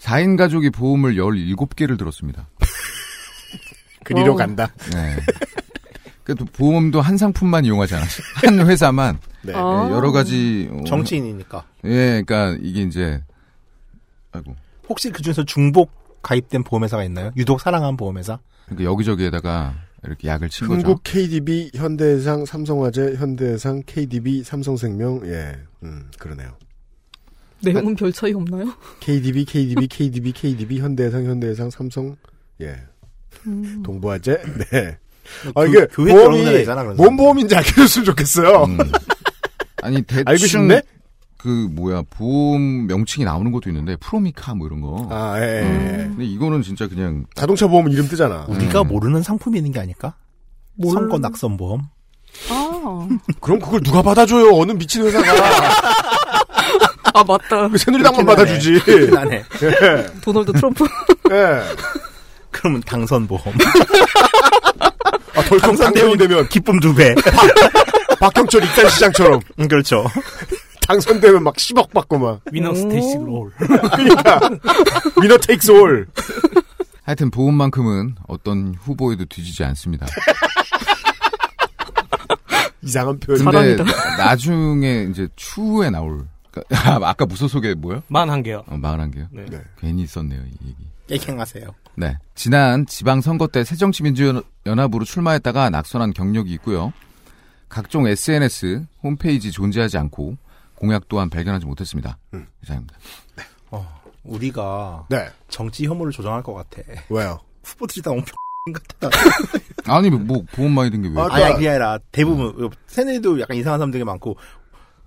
[0.00, 2.48] 4인 가족이 보험을 17개를 들었습니다.
[4.04, 4.36] 그리로 어.
[4.36, 4.72] 간다.
[4.92, 5.16] 네.
[6.24, 8.26] 그래도 보험도 한 상품만 이용하지 않았어요.
[8.36, 9.52] 한 회사만 네.
[9.52, 11.64] 예, 여러 가지 어, 정치인이니까.
[11.84, 13.22] 예, 그러니까 이게 이제
[14.32, 14.54] 아이고
[14.88, 17.32] 혹시 그 중에서 중복 가입된 보험회사가 있나요?
[17.36, 18.38] 유독 사랑한 보험회사?
[18.66, 19.74] 그러니까 여기저기에다가
[20.04, 20.78] 이렇게 약을 친 거죠.
[20.78, 26.52] 한국 KDB, 현대해상, 삼성화재, 현대해상, KDB, 삼성생명, 예, 음, 그러네요.
[27.62, 28.72] 내용은 별 차이 없나요?
[29.00, 32.16] KDB, KDB, KDB, KDB, 현대해상, 현대해상, 삼성,
[32.60, 32.76] 예,
[33.46, 33.82] 음.
[33.84, 34.98] 동부화재, 네.
[35.54, 36.64] 아, 교- 이게 교회 보험이
[36.96, 37.16] 뭔.
[37.16, 38.64] 보험인지 알려줬으면 좋겠어요.
[38.64, 38.78] 음.
[39.82, 40.82] 아니 대충 알고 싶네?
[41.38, 45.08] 그 뭐야 보험 명칭이 나오는 것도 있는데 프로미카 뭐 이런 거.
[45.10, 45.62] 아, 예, 예.
[45.62, 46.08] 음.
[46.16, 48.44] 근데 이거는 진짜 그냥 자동차 보험 이름 뜨잖아.
[48.48, 48.88] 우리가 음.
[48.88, 50.14] 모르는 상품이 있는 게 아닐까?
[50.74, 51.82] 뭘- 선거 낙선 보험?
[52.50, 53.08] 아,
[53.40, 54.54] 그럼 그걸 누가 받아줘요?
[54.54, 55.24] 어느 미친 회사가.
[57.14, 57.68] 아 맞다.
[57.68, 58.80] 그 새누리당만 받아주지.
[59.14, 59.44] 하네.
[59.62, 60.06] 예.
[60.22, 60.84] 도널드 트럼프.
[61.30, 61.62] 예.
[62.50, 63.42] 그러면 당선 보험.
[65.34, 67.14] 아, 덜컹 당선이 되면 기쁨 두 배.
[68.18, 70.04] 박형철 익산시장처럼 음, 그렇죠.
[70.86, 72.40] 당선되면 막 10억 받고 막.
[72.52, 73.50] 위너 스테이시 롤.
[73.58, 74.40] 그러니까
[75.22, 76.06] 위너 테이크스 올.
[77.04, 80.06] 하여튼 보험만큼은 어떤 후보에도 뒤지지 않습니다.
[82.82, 83.44] 이상한 표현.
[83.44, 83.76] 근데.
[83.76, 86.26] 나- 나중에 이제 추후에 나올
[86.72, 88.02] 아, 아까 무소 소개 뭐요?
[88.10, 88.64] 41개요.
[88.70, 89.26] 어, 말한 게요.
[89.30, 89.44] 네.
[89.78, 90.76] 괜히 썼네요 이 얘기.
[91.08, 91.66] 깨갱하세요.
[91.96, 92.16] 네.
[92.34, 96.92] 지난 지방선거 때 새정치민주연합으로 출마했다가 낙선한 경력이 있고요.
[97.68, 100.36] 각종 SNS, 홈페이지 존재하지 않고
[100.76, 102.16] 공약 또한 발견하지 못했습니다.
[102.34, 102.46] 음.
[102.62, 102.96] 이상입니다.
[103.70, 105.28] 어, 우리가 네.
[105.48, 106.82] 정치 혐오를 조장할 것 같아.
[107.08, 107.40] 왜요?
[107.64, 108.34] 후보들이 다 엄청
[108.98, 109.10] 같다.
[109.86, 111.20] 아니 뭐 보험 많이 든 게 왜?
[111.20, 114.36] 아, 아니, 그게 아니라 대부분, 새내도 약간 이상한 사람들이 많고,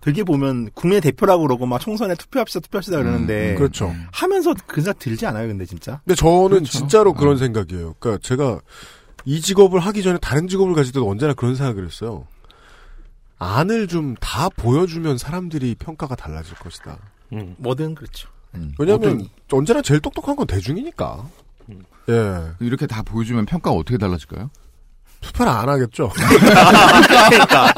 [0.03, 3.95] 되게 보면 국민의 대표라고 그러고 막 총선에 투표합시다, 투표합시다 그러는데, 그렇죠.
[4.11, 6.01] 하면서 그 생각 들지 않아요, 근데 진짜?
[6.03, 6.65] 근데 저는 그렇죠.
[6.65, 7.37] 진짜로 그런 어.
[7.37, 7.95] 생각이에요.
[7.99, 8.59] 그러니까 제가
[9.23, 12.27] 이 직업을 하기 전에 다른 직업을 가질 때도 언제나 그런 생각을 했어요.
[13.39, 16.97] 안을 좀 다 보여주면 사람들이 평가가 달라질 것이다.
[17.31, 17.55] 음.
[17.57, 18.27] 뭐든 그렇죠.
[18.55, 18.73] 음.
[18.77, 19.29] 왜냐하면 뭐든.
[19.53, 21.25] 언제나 제일 똑똑한 건 대중이니까.
[22.09, 22.41] 예.
[22.59, 24.49] 이렇게 다 보여주면 평가가 어떻게 달라질까요?
[25.23, 26.11] 투표를 안 하겠죠.
[27.29, 27.73] 그러니까.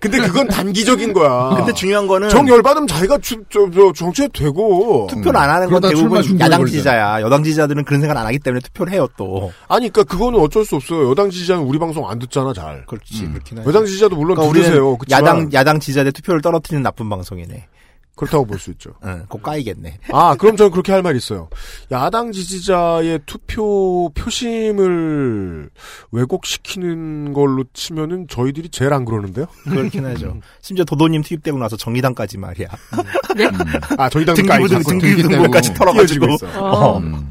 [0.00, 1.54] 근데 그건 단기적인 거야.
[1.56, 5.06] 근데 중요한 거는, 정 열받으면 자기가 주, 저, 저, 정치에 되고.
[5.10, 6.66] 투표를 안 하는 건 대부분 야당.
[6.66, 7.20] 지지자야.
[7.22, 9.52] 여당 지지자들은 그런 생각 안 하기 때문에 투표를 해요, 또.
[9.68, 11.10] 아니, 그니까 그거는 어쩔 수 없어요.
[11.10, 12.84] 여당 지지자는 우리 방송 안 듣잖아, 잘.
[12.86, 13.32] 그렇지, 음.
[13.32, 13.68] 그렇긴 하죠.
[13.68, 14.98] 여당 지지자도 물론 그러니까 들으세요.
[15.10, 17.66] 야당, 야당 지지자들 투표를 떨어뜨리는 나쁜 방송이네.
[18.14, 18.94] 그렇다고 볼 수 있죠.
[19.04, 19.98] 응, 곧 까이겠네.
[20.12, 21.48] 아, 그럼 저는 그렇게 할 말이 있어요.
[21.90, 25.70] 야당 지지자의 투표 표심을
[26.12, 29.46] 왜곡시키는 걸로 치면은 저희들이 제일 안 그러는데요?
[29.64, 30.40] 그렇긴 하죠.
[30.60, 32.68] 심지어 도도님 투입되고 나서 정의당까지 말이야.
[33.98, 36.34] 아, 저희 당도 등기부 등, 까이고 등기부 등본까지 띄어지고 털어가지고.
[36.34, 36.60] 있어요.
[36.60, 36.98] 어.
[36.98, 37.30] 음.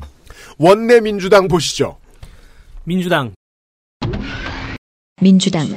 [0.58, 1.98] 원내 민주당 보시죠.
[2.84, 3.34] 민주당
[5.22, 5.68] 민주당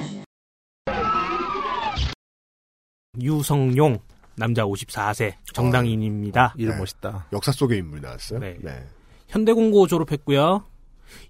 [3.20, 3.98] 유성용
[4.36, 6.54] 남자 54세 정당인입니다.
[6.56, 6.78] 이름 네.
[6.78, 7.26] 멋있다.
[7.32, 8.38] 역사 속의 인물이 나왔어요.
[8.38, 8.56] 네.
[8.60, 8.84] 네.
[9.28, 10.64] 현대공고 졸업했고요.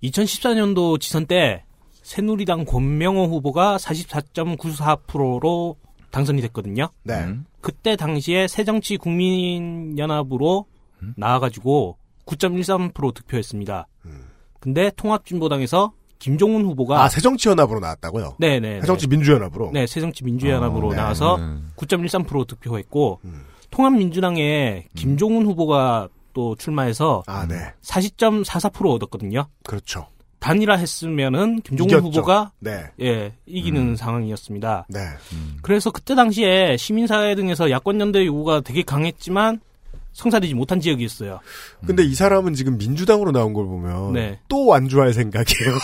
[0.02, 1.64] 2014년도 지선 때
[2.02, 5.76] 새누리당 권명호 후보가 44.94%로
[6.11, 6.88] 당선이 됐거든요.
[7.02, 7.24] 네.
[7.24, 7.46] 음.
[7.61, 10.66] 그때 당시에 새정치 국민연합으로
[11.16, 13.86] 나와가지고 9.13% 득표했습니다.
[14.61, 15.92] 근데 통합진보당에서
[16.25, 18.37] 김종훈 후보가 아, 새정치연합으로 나왔다고요?
[18.39, 19.72] 네네 새정치 민주연합으로?
[19.75, 20.97] 네 새정치 민주연합으로 어, 네.
[20.97, 21.70] 나와서 음.
[21.77, 23.45] 9.13% 득표했고 음.
[23.70, 27.75] 통합민주당에 김종훈 후보가 또 출마해서 아, 네.
[27.83, 29.49] 40.44% 얻었거든요.
[29.64, 30.07] 그렇죠.
[30.39, 32.07] 단일화 했으면은 김종훈 이겼죠.
[32.07, 32.85] 후보가 네.
[33.03, 34.87] 예 이기는 상황이었습니다.
[34.89, 35.01] 네.
[35.35, 35.59] 음.
[35.61, 39.61] 그래서 그때 당시에 시민사회 등에서 야권 연대 요구가 되게 강했지만
[40.14, 41.40] 성사되지 못한 지역이었어요.
[41.86, 44.38] 근데 이 사람은 지금 민주당으로 나온 걸 보면 네.
[44.48, 45.74] 또 완주할 생각이에요.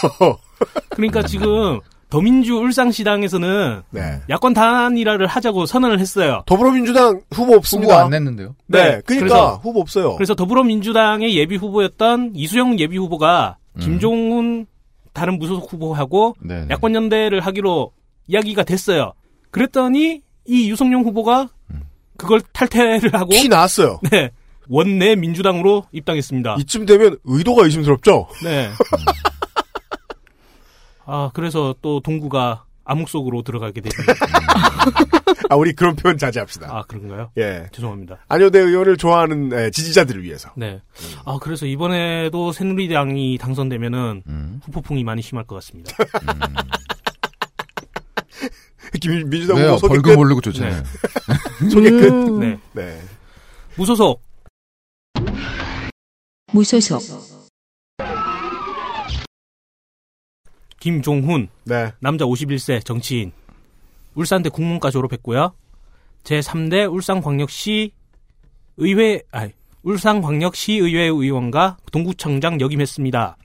[0.90, 4.20] 그러니까 지금 더민주 울산시당에서는 네.
[4.28, 6.42] 야권 단일화를 하자고 선언을 했어요.
[6.46, 7.94] 더불어민주당 후보 없습니다.
[7.94, 8.54] 후보 안 냈는데요.
[8.66, 10.14] 네, 그러니까 그래서- 후보 없어요.
[10.16, 13.80] 그래서 더불어민주당의 예비 후보였던 이수영 예비 후보가 음.
[13.80, 14.66] 김종훈
[15.12, 16.66] 다른 무소속 후보하고 네.
[16.70, 17.92] 야권 연대를 하기로
[18.28, 19.12] 이야기가 됐어요.
[19.50, 21.48] 그랬더니 이 유성룡 후보가
[22.20, 23.98] 그걸 탈퇴를 하고 티 나왔어요.
[24.10, 24.30] 네.
[24.68, 26.56] 원내 민주당으로 입당했습니다.
[26.60, 28.28] 이쯤 되면 의도가 의심스럽죠.
[28.44, 28.70] 네.
[31.06, 34.12] 아, 그래서 또 동구가 암흑 속으로 들어가게 됐습니다.
[35.48, 36.68] 아, 우리 그런 표현 자제합시다.
[36.70, 37.30] 아, 그런가요?
[37.38, 37.66] 예.
[37.72, 38.18] 죄송합니다.
[38.28, 40.50] 안효대 의원을 좋아하는 에, 지지자들을 위해서.
[40.56, 40.80] 네.
[41.24, 44.60] 아, 그래서 이번에도 새누리당이 당선되면은 음.
[44.64, 45.96] 후폭풍이 많이 심할 것 같습니다.
[45.96, 46.28] 김-
[49.28, 49.68] 민주당 왜요?
[49.72, 50.18] 후보 소개 벌금 끝.
[50.18, 50.82] 오르고 좋잖아요.
[51.70, 52.04] 소개 끝.
[52.10, 52.40] 음.
[52.40, 52.58] 네.
[52.72, 53.00] 네.
[53.76, 54.22] 무소속.
[56.52, 57.00] 무소속,
[60.80, 61.48] 김종훈.
[61.64, 61.92] 네.
[62.00, 63.32] 남자 51세 정치인.
[64.14, 65.54] 울산대 국문과 졸업했고요.
[66.24, 67.92] 제3대 울산광역시
[68.78, 73.36] 의회, 아니, 울산광역시 의회 의원과 동구청장 역임했습니다.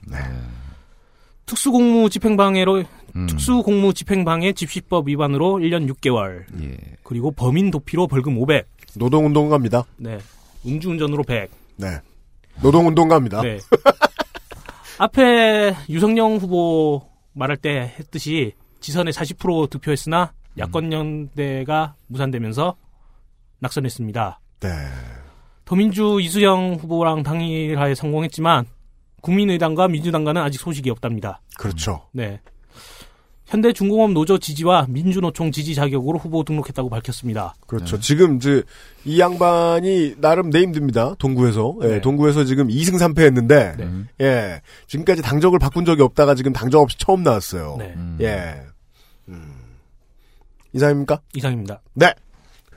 [1.46, 2.84] 특수공무 집행방해로
[3.16, 3.26] 음.
[3.26, 6.44] 특수공무 집행방해 집시법 위반으로 1년 6개월.
[6.62, 6.76] 예.
[7.02, 8.68] 그리고 범인 도피로 벌금 500.
[8.94, 9.84] 노동운동가입니다.
[9.96, 10.18] 네.
[10.66, 11.50] 음주운전으로 100.
[11.76, 11.98] 네.
[12.62, 13.42] 노동운동가입니다.
[13.42, 13.58] 네.
[14.98, 22.76] 앞에 유성영 후보 말할 때 했듯이 지선에 40% 득표했으나 야권 연대가 무산되면서
[23.58, 24.40] 낙선했습니다.
[24.60, 24.68] 네.
[25.64, 28.66] 더민주 이수영 후보랑 당일화에 성공했지만
[29.20, 31.40] 국민의당과 민주당과는 아직 소식이 없답니다.
[31.58, 32.06] 그렇죠.
[32.12, 32.40] 네.
[33.46, 37.54] 현대중공업 노조 지지와 민주노총 지지 자격으로 후보 등록했다고 밝혔습니다.
[37.66, 37.98] 그렇죠.
[38.00, 38.62] 지금 이제
[39.04, 41.14] 이 양반이 나름 네임드입니다.
[41.18, 41.76] 동구에서.
[41.82, 42.00] 예, 네.
[42.00, 43.88] 동구에서 지금 2승 3패 했는데 네.
[44.20, 44.62] 예.
[44.88, 47.76] 지금까지 당적을 바꾼 적이 없다가 지금 당적 없이 처음 나왔어요.
[47.78, 47.94] 네.
[48.20, 48.62] 예.
[49.28, 49.54] 음.
[50.72, 51.20] 이상입니까?
[51.34, 51.80] 이상입니다.
[51.94, 52.12] 네.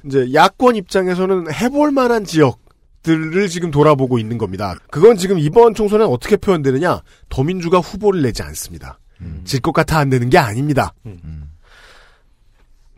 [0.05, 2.59] 이제 야권 입장에서는 해볼 만한 지역
[3.01, 4.75] 들을 지금 돌아보고 있는 겁니다.
[4.91, 7.01] 그건 지금 이번 총선에 어떻게 표현되느냐?
[7.29, 8.99] 더민주가 후보를 내지 않습니다.
[9.45, 10.93] 질것 같아 안 내는 게 아닙니다.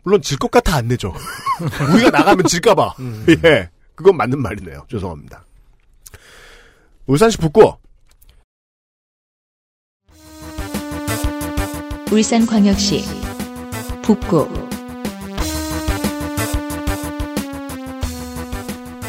[0.04, 1.14] 물론 질 것 같아 안 내죠.
[1.94, 2.94] 우리가 나가면 질까봐.
[3.44, 3.70] 예.
[3.94, 4.86] 그건 맞는 말이네요.
[4.90, 5.44] 죄송합니다.
[7.06, 7.76] 울산시 북구.
[12.10, 13.02] 울산광역시
[14.02, 14.46] 북구,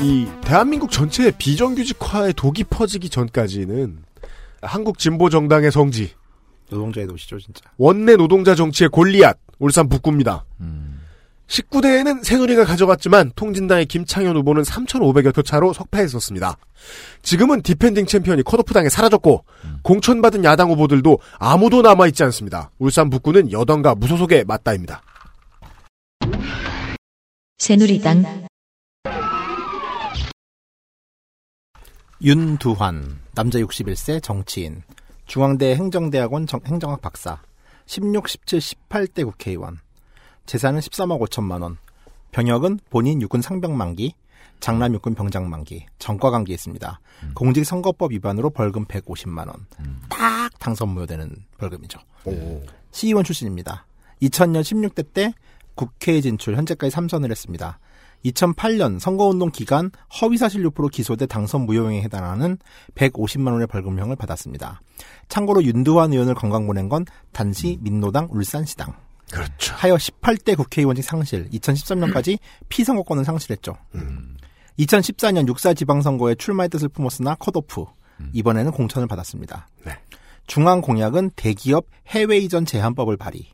[0.02, 4.04] 이 대한민국 전체의 비정규직화의 독이 퍼지기 전까지는
[4.62, 6.12] 한국 진보 정당의 성지
[6.70, 7.62] 노동자의 도시죠, 진짜.
[7.78, 10.46] 원내 노동자 정치의 골리앗 울산 북구입니다.
[11.48, 16.58] 19대에는 새누리가 가져갔지만 통진당의 김창현 후보는 3,500여 표 차로 석패했었습니다.
[17.22, 19.46] 지금은 defending champion이 컷오프당해 사라졌고
[19.84, 22.72] 공천받은 야당 후보들도 아무도 남아있지 않습니다.
[22.80, 25.04] 울산 북구는 여당과 무소속의 맞다입니다.
[27.58, 28.48] 새누리당,
[32.22, 34.82] 윤두환, 남자 61세 정치인,
[35.38, 37.42] 중앙대 행정대학원 정- 행정학 박사,
[37.88, 39.80] 16, 17, 18대 국회의원,
[40.46, 41.78] 재산은 13억 5천만 원,
[42.32, 44.14] 병역은 본인 육군 상병 만기,
[44.60, 47.00] 장남 육군 병장 만기, 전과 관계 있습니다.
[47.34, 49.66] 공직선거법 위반으로 벌금 150만 원.
[50.08, 51.98] 딱 당선 무효되는 벌금이죠.
[52.92, 53.88] 시의원 출신입니다.
[54.22, 55.34] 2000년 16대 때
[55.74, 57.80] 국회에 진출, 현재까지 3선을 했습니다.
[58.26, 62.58] 2008년 선거운동 기간 허위사실 유포로 기소돼 당선 무효형에 해당하는
[62.96, 64.82] 150만 원의 벌금형을 받았습니다.
[65.28, 68.96] 참고로 윤두환 의원을 관광 보낸 건 단시 민노당 울산시당.
[69.32, 69.74] 그렇죠.
[69.76, 72.38] 하여 18대 국회의원직 상실, 2013년까지
[72.70, 73.76] 피선거권을 상실했죠.
[74.80, 77.86] 2014년 6사 지방선거에 출마의 뜻을 품었으나 컷오프.
[78.32, 79.68] 이번에는 공천을 받았습니다.
[80.46, 83.52] 중앙 공약은 대기업 해외 이전 제한법을 발의.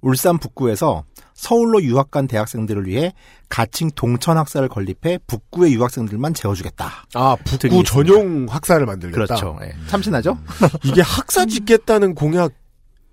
[0.00, 1.04] 울산 북구에서
[1.42, 3.12] 서울로 유학 간 대학생들을 위해
[3.48, 7.06] 가칭 동천 학사를 건립해 북구의 유학생들만 재워주겠다.
[7.14, 7.82] 아, 북구.
[7.82, 9.24] 전용 학사를 만들겠다.
[9.34, 9.58] 그렇죠.
[9.62, 9.74] 예.
[9.88, 10.38] 참신하죠?
[10.84, 12.52] 이게 학사 짓겠다는 공약.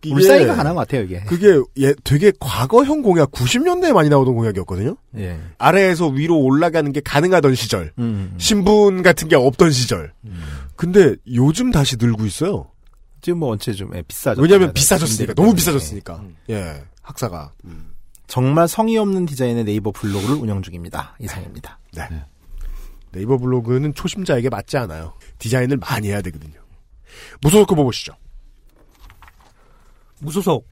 [0.08, 1.22] 울산이가 가능한 것 같아요, 이게.
[1.26, 4.96] 그게 예, 되게 과거형 공약, 90년대에 많이 나오던 공약이었거든요.
[5.18, 5.40] 예.
[5.58, 8.34] 아래에서 위로 올라가는 게 가능하던 시절, 음.
[8.38, 10.14] 신분 같은 게 없던 시절.
[10.78, 12.70] 근데 요즘 다시 늘고 있어요.
[13.22, 14.40] 지금 뭐 원체 좀 예, 비싸죠.
[14.42, 15.56] 왜냐하면 네, 비싸졌으니까, 임대료 너무.
[15.56, 16.24] 비싸졌으니까.
[16.52, 17.52] 예, 학사가.
[17.66, 17.89] 음.
[18.30, 21.16] 정말 성의 없는 디자인의 네이버 블로그를 운영 중입니다.
[21.20, 21.80] 이상입니다.
[21.94, 22.08] 네.
[23.12, 25.16] 네이버 블로그는 초심자에게 맞지 않아요.
[25.40, 26.62] 디자인을 많이 해야 되거든요.
[27.42, 28.14] 무소속 후보 보시죠.
[30.20, 30.68] 무소속.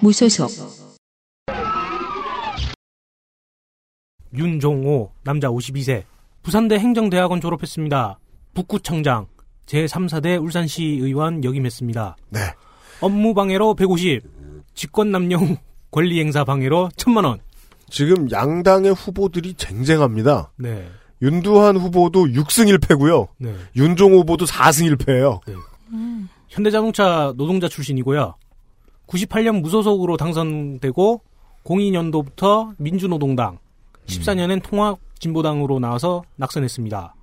[0.00, 0.50] 무소속,
[4.34, 6.04] 윤종호, 남자 52세.
[6.42, 8.18] 부산대 행정대학원 졸업했습니다.
[8.54, 9.28] 북구청장,
[9.66, 12.16] 제3사대 울산시 의원 역임했습니다.
[12.30, 12.40] 네.
[13.02, 14.42] 업무 방해로 150,
[14.74, 15.56] 직권남용
[15.90, 17.38] 권리행사 방해로 1000만원.
[17.90, 20.50] 지금 양당의 후보들이 쟁쟁합니다.
[20.56, 20.88] 네.
[21.20, 23.28] 윤두한 후보도 6승 1패고요.
[23.38, 23.54] 네.
[23.76, 25.40] 윤종 후보도 4승 1패예요.
[26.48, 28.34] 현대자동차 노동자 출신이고요.
[29.06, 31.22] 98년 무소속으로 당선되고
[31.64, 33.58] 02년도부터 민주노동당,
[34.06, 37.14] 14년엔 통합진보당으로 나와서 낙선했습니다.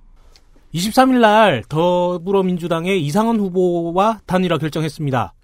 [0.74, 5.34] 23일 날 더불어민주당의 이상원 후보와 단일화 결정했습니다.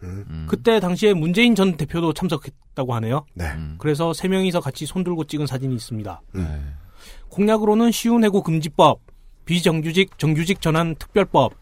[0.48, 3.26] 그때 당시에 문재인 전 대표도 참석했다고 하네요.
[3.34, 3.46] 네.
[3.78, 6.22] 그래서 세 명이서 같이 손들고 찍은 사진이 있습니다.
[7.28, 9.00] 공약으로는 쉬운 해고 금지법,
[9.44, 11.54] 비정규직 정규직 전환 특별법,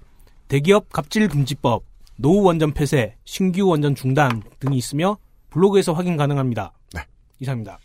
[0.48, 1.84] 대기업 갑질 금지법,
[2.16, 5.16] 노후 원전 폐쇄, 신규 원전 중단 등이 있으며
[5.48, 6.72] 블로그에서 확인 가능합니다.
[6.92, 7.00] 네.
[7.40, 7.78] 이상입니다.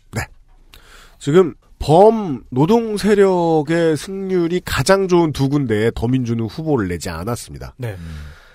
[1.18, 7.74] 지금 범 노동 세력의 승률이 가장 좋은 두 군데에 더민주는 후보를 내지 않았습니다.
[7.78, 7.96] 네.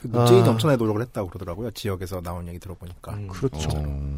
[0.03, 0.51] 문재인이 아.
[0.51, 1.71] 엄청나게 노력을 했다고 그러더라고요.
[1.71, 3.17] 지역에서 나온 얘기 들어보니까.
[3.27, 3.69] 그렇죠.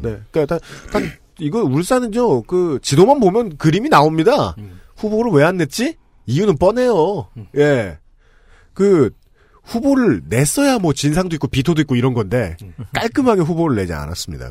[0.02, 0.20] 네.
[0.30, 0.60] 그러니까 단,
[0.92, 2.42] 단 이거 울산은요.
[2.42, 4.54] 그 지도만 보면 그림이 나옵니다.
[4.96, 5.96] 후보를 왜 안 냈지?
[6.26, 7.28] 이유는 뻔해요.
[7.56, 7.98] 예.
[8.74, 9.10] 그
[9.64, 12.56] 후보를 냈어야 뭐 진상도 있고 비토도 있고 이런 건데
[12.94, 14.50] 깔끔하게 후보를 내지 않았습니다.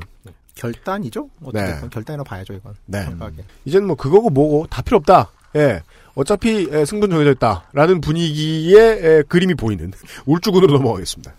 [0.58, 1.30] 결단이죠?
[1.44, 2.74] 어쨌든 결단이라 봐야죠, 이건.
[2.86, 3.04] 네.
[3.06, 3.44] 정확하게.
[3.66, 5.32] 이제는 뭐 그거고 뭐고 다 필요 없다.
[5.56, 5.82] 예.
[6.16, 9.92] 어차피 예, 승부는 정해져 있다라는 분위기의 예, 그림이 보이는
[10.26, 11.34] 울주군으로 넘어가겠습니다.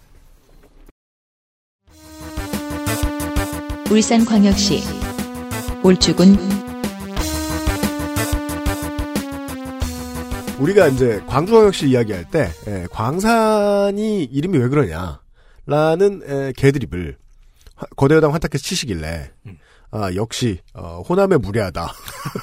[3.90, 4.82] 울산광역시
[5.82, 6.36] 울주군
[10.60, 17.27] 우리가 이제 광주광역시 이야기할 때 예, 광산이 이름이 왜 그러냐라는 예, 개드립을 화-
[17.96, 19.30] 거대 여당 환탁해서 치시길래
[19.90, 21.92] 아 역시 어, 호남에 무례하다.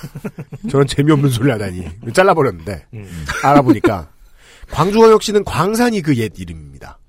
[0.69, 2.11] 저런 재미없는 소리 하다니.
[2.13, 2.87] 잘라버렸는데.
[3.43, 4.09] 알아보니까.
[4.71, 6.99] 광주광역시는 광산이 그 옛 이름입니다.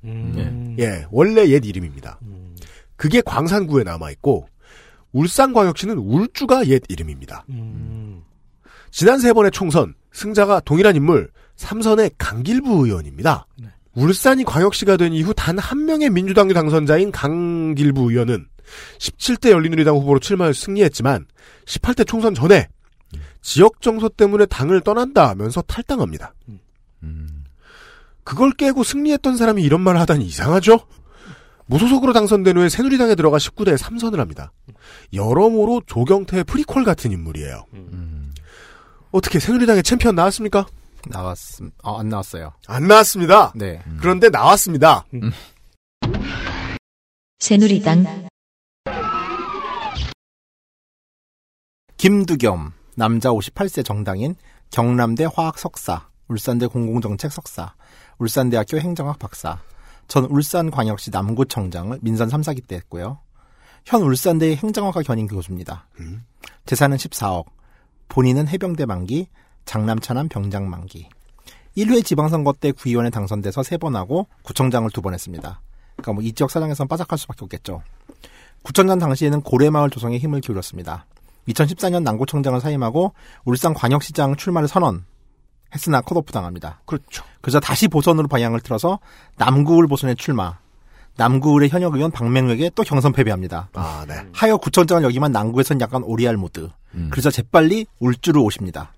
[0.79, 2.21] 예 원래 옛 이름입니다.
[2.97, 4.47] 그게 광산구에 남아 있고
[5.13, 7.47] 울산광역시는 울주가 옛 이름입니다.
[8.91, 13.47] 지난 세 번의 총선 승자가 동일한 인물 삼선의 강길부 의원입니다.
[13.97, 18.47] 울산이 광역시가 된 이후 단 한 명의 민주당 당선자인 강길부 의원은
[18.99, 21.27] 17대 열린우리당 후보로 출마해서 승리했지만
[21.65, 22.69] 18대 총선 전에
[23.41, 26.35] 지역 정서 때문에 당을 떠난다 하면서 탈당합니다.
[28.25, 30.81] 그걸 깨고 승리했던 사람이 이런 말을 하다니 이상하죠?
[31.67, 34.53] 무소속으로 당선된 후에 새누리당에 들어가 19대에 3선을 합니다.
[35.13, 37.65] 여러모로 조경태의 프리퀄 같은 인물이에요.
[39.13, 40.67] 어떻게 새누리당의 챔피언 나왔습니까?
[41.09, 42.53] 나왔음, 어, 안 나왔어요.
[42.67, 43.53] 안 나왔습니다.
[43.55, 43.83] 네.
[44.01, 45.05] 그런데 나왔습니다.
[47.39, 48.29] 새누리당
[51.97, 54.37] 김두겸, 남자 58세 정당인
[54.71, 57.75] 경남대 화학 석사, 울산대 공공정책 석사,
[58.19, 59.61] 울산대학교 행정학 박사,
[60.09, 63.21] 전 울산광역시 남구청장을 민선 3, 4기 때 했고요.
[63.85, 65.89] 현 울산대 행정학과 견인 교수입니다.
[66.67, 67.47] 재산은 14억,
[68.09, 69.29] 본인은 해병대 만기,
[69.67, 71.09] 장남 차남 병장 만기.
[71.77, 75.61] 1회 지방선거 때 구의원에 당선돼서 3번 하고 구청장을 2번 했습니다.
[75.97, 77.83] 그러니까 뭐 이 지역 사장에선 빠삭할 수밖에 없겠죠.
[78.63, 81.05] 구청장 당시에는 고래마을 조성에 힘을 기울였습니다.
[81.49, 83.13] 2014년 남구청장을 사임하고
[83.45, 85.05] 울산 광역시장 출마를 선언.
[85.75, 86.81] 했으나 컷오프 당합니다.
[86.87, 87.25] 그렇죠.
[87.41, 88.99] 그래서 다시 보선으로 방향을 틀어서
[89.37, 90.59] 남구을 보선에 출마.
[91.17, 93.69] 남구을의 현역 의원 박맹우에게 또 경선 패배합니다.
[93.75, 94.15] 아, 네.
[94.33, 96.69] 하여 구청장을 여기만 남구에선 약간 오리알 모드.
[97.11, 98.93] 그래서 재빨리 울주로 오십니다.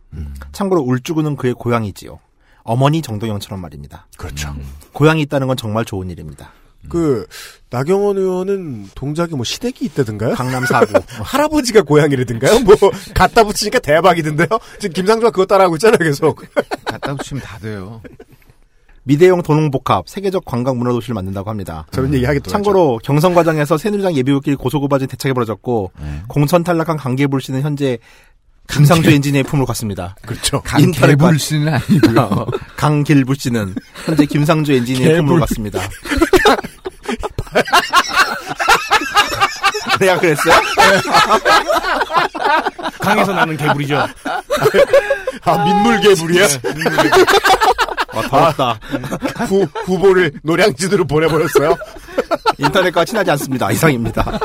[0.52, 2.18] 참고로 울주군은 그의 고향이지요.
[2.62, 4.06] 어머니 정동영처럼 말입니다.
[4.16, 4.54] 그렇죠.
[4.92, 6.52] 고향이 있다는 건 정말 좋은 일입니다.
[6.88, 7.26] 그
[7.70, 10.34] 나경원 의원은 동작에 뭐 시댁이 있다든가요?
[10.34, 10.92] 강남 사구
[11.22, 12.60] 할아버지가 고향이라든가요?
[12.60, 12.74] 뭐
[13.14, 14.48] 갖다 붙이니까 대박이던데요?
[14.78, 16.42] 지금 김상조가 그거 따라하고 있잖아요, 계속.
[16.84, 18.00] 갖다 붙이면 다 돼요.
[19.08, 21.86] 미대용 도농복합 세계적 관광 문화 도시를 만든다고 합니다.
[21.92, 25.92] 저런 얘기 하기 또 참고로 경선 과정에서 새누리당 예비후끼리 고소고발진 대책이 벌어졌고
[26.28, 27.96] 공천 탈락한 강계불 씨는 현재
[28.68, 30.14] 김상조 엔지니어의 품으로 갔습니다.
[30.26, 30.60] 그렇죠.
[30.66, 32.20] 강계불 씨는 아니고요.
[32.20, 32.46] 어,
[32.76, 35.22] 강길부 씨는 현재 김상조 엔지니어의.
[35.24, 35.80] 품으로 갔습니다.
[40.00, 40.54] 내가 그랬어요?
[43.00, 44.06] 강에서 나는 개불이죠.
[45.44, 46.46] 아, 민물 개불이야?
[48.12, 48.80] 아, 더럽다.
[49.46, 51.76] 후, 후보를 노량진으로 보내버렸어요?
[52.58, 53.70] 인터넷과 친하지 않습니다.
[53.70, 54.38] 이상입니다.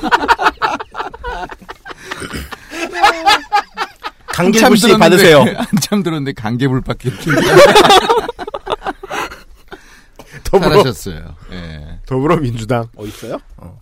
[4.28, 5.46] 강길부 씨 받으세요.
[5.58, 7.10] 한참 들었는데 강계불밖에
[10.44, 11.36] 더불어, 잘하셨어요.
[11.52, 12.00] 예.
[12.06, 12.88] 더불어민주당.
[12.96, 13.40] 어, 있어요?
[13.58, 13.78] 어.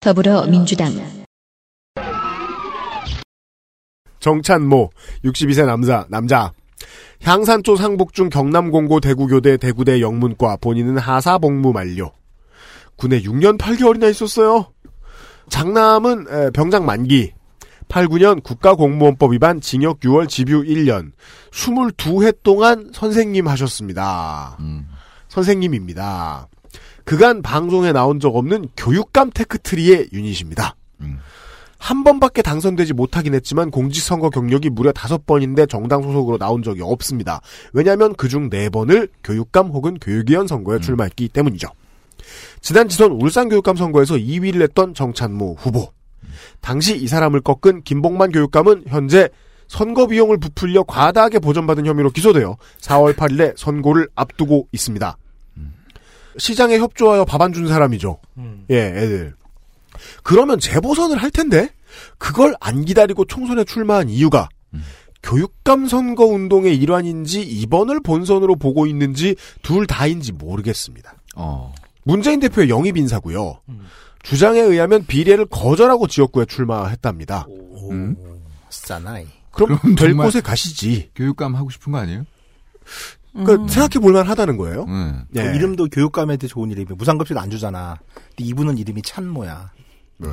[0.00, 0.92] 더불어민주당.
[4.18, 4.90] 정찬모
[5.24, 6.52] 62세 남자 남자.
[7.22, 12.12] 향산초 상북중 경남공고 대구교대 대구대 영문과 본인은 하사복무 만료.
[12.96, 14.72] 군에 6년 8개월이나 있었어요.
[15.50, 17.32] 장남은 에, 병장 만기.
[17.88, 21.12] 89년 국가공무원법 위반 징역 6월 집유 1년.
[21.50, 24.56] 22해 동안 선생님 하셨습니다.
[25.28, 26.48] 선생님입니다
[27.10, 30.76] 그간 방송에 나온 적 없는 교육감 테크트리의 유닛입니다
[31.76, 37.40] 한 번밖에 당선되지 못하긴 했지만 공직선거 경력이 무려 다섯 번인데 정당 소속으로 나온 적이 없습니다.
[37.72, 41.66] 왜냐하면 그중 네 번을 교육감 혹은 교육위원 선거에 출마했기 때문이죠.
[42.60, 45.92] 지난 지선 울산교육감 선거에서 2위를 했던 정찬모 후보.
[46.60, 49.30] 당시 이 사람을 꺾은 김봉만 교육감은 현재
[49.66, 55.16] 선거 비용을 부풀려 과다하게 보전받은 혐의로 기소되어 4월 8일에 선고를 앞두고 있습니다.
[56.38, 58.18] 시장에 협조하여 밥 안 준 사람이죠.
[58.70, 59.34] 예, 애들.
[60.22, 61.68] 그러면 재보선을 할 텐데
[62.18, 64.48] 그걸 안 기다리고 총선에 출마한 이유가
[65.22, 71.14] 교육감 선거 운동의 일환인지 이번을 본선으로 보고 있는지 둘 다인지 모르겠습니다.
[71.36, 71.74] 어.
[72.04, 73.60] 문재인 대표의 영입 인사고요.
[74.22, 77.46] 주장에 의하면 비례를 거절하고 지역구에 출마했답니다.
[77.90, 78.16] 음?
[78.70, 79.26] 싸나이.
[79.50, 81.10] 그럼 그럼 될 곳에 가시지.
[81.14, 82.24] 교육감 하고 싶은 거 아니에요?
[83.32, 84.84] 그러니까 생각해 볼만 하다는 거예요.
[84.88, 85.24] 음.
[85.36, 85.42] 예.
[85.42, 86.96] 그 이름도 교육감한테 좋은 이름이야.
[86.96, 87.96] 무상급식 안 주잖아.
[88.14, 89.70] 근데 이분은 이름이 찬모야.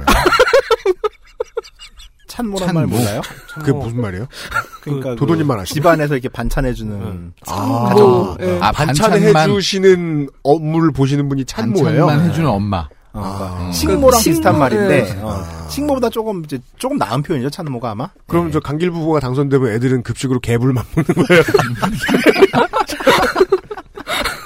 [2.28, 2.98] 찬모란 말 찬모?
[2.98, 3.22] 몰라요?
[3.56, 4.28] 그게 무슨 말이에요?
[4.82, 5.76] 그러니까 그 도도님만 아시죠?
[5.76, 8.38] 집안에서 이렇게 반찬해주는 아, 가족.
[8.42, 12.06] 아, 아, 반찬을 반찬만- 해주시는 업무를 보시는 분이 찬모예요.
[12.06, 12.90] 반찬만 해주는 엄마.
[13.18, 13.72] 어, 그러니까 아.
[13.72, 15.20] 식모랑 그 비슷한 말인데 네.
[15.22, 18.10] 어, 식모보다 조금 이제 조금 나은 표현이죠 찬모가 아마.
[18.28, 21.44] 그럼 저 강길 부부가 당선되면 애들은 급식으로 개불만 먹는 거예요.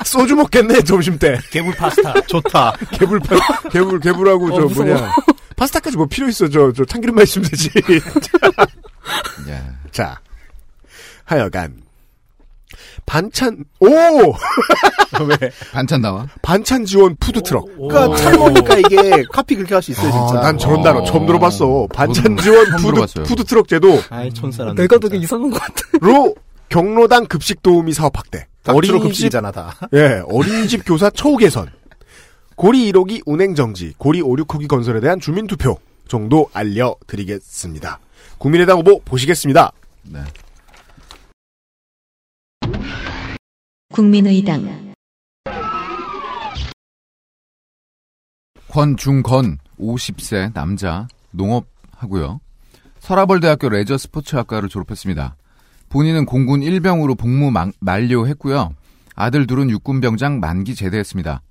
[0.05, 1.37] 소주 먹겠네 점심 때.
[1.51, 2.13] 개불 파스타.
[2.27, 2.73] 좋다.
[2.91, 3.35] 개불 파,
[3.69, 4.85] 개불 개불하고 어, 저 무서워.
[4.87, 5.11] 뭐냐
[5.55, 7.69] 파스타까지 뭐 필요 있어 저저 참기름만 있으면 되지.
[9.47, 9.61] 예.
[9.91, 10.19] 자
[11.25, 11.81] 하여간
[13.05, 13.87] 반찬 오
[15.27, 16.27] 왜 반찬 나와?
[16.41, 17.65] 반찬 지원 푸드 트럭.
[17.77, 20.39] 그러니까 찬모니까 이게 카피 그렇게 할 수 있어요 진짜.
[20.39, 20.83] 아, 난 저런 어.
[20.83, 21.87] 단어 처음 들어봤어.
[21.93, 23.23] 반찬 지원 푸드.
[23.23, 23.99] 푸드 트럭 제도.
[24.09, 24.75] 아이 촌사람.
[24.75, 25.81] 내가 되게 이상한 것 같아.
[26.01, 26.35] 로
[26.69, 28.47] 경로당 급식 도우미 사업 확대.
[28.67, 29.75] 어린이 어린이집 급식이잖아 다.
[29.93, 31.67] 예, 어린이집 교사 처우 개선.
[32.55, 35.77] 고리 1호기 운행 정지, 고리 5, 6호기 건설에 대한 주민 투표
[36.07, 37.99] 정도 알려드리겠습니다.
[38.37, 39.71] 국민의당 후보 보시겠습니다.
[40.03, 40.19] 네.
[43.91, 44.93] 국민의당
[48.69, 52.39] 권중건 50세 남자 농업하고요.
[52.99, 55.35] 서라벌대학교 레저 스포츠학과를 졸업했습니다.
[55.89, 58.73] 본인은 공군 1병으로 복무 마- 만료했고요.
[59.15, 61.41] 아들 둘은 육군병장 만기 제대했습니다.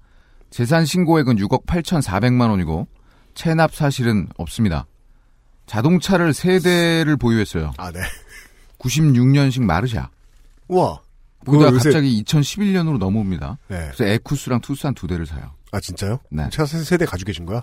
[0.48, 2.86] 재산 신고액은 6억 8,400만 원이고
[3.34, 4.86] 체납 사실은 없습니다.
[5.66, 7.72] 자동차를 세대를 보유했어요.
[7.76, 8.00] 아, 네.
[8.78, 10.08] 96년식 마르샤.
[10.68, 10.96] 우
[11.46, 11.52] 와.
[11.52, 13.58] 보다가 그거 요새- 갑자기 2011년으로 넘어옵니다.
[13.68, 13.90] 네.
[13.94, 15.52] 그래서 에쿠스랑 투싼 두 대를 사요.
[15.72, 16.18] 아, 진짜요?
[16.30, 16.48] 네.
[16.50, 17.62] 차 세- 세대 가지고 계신 거야?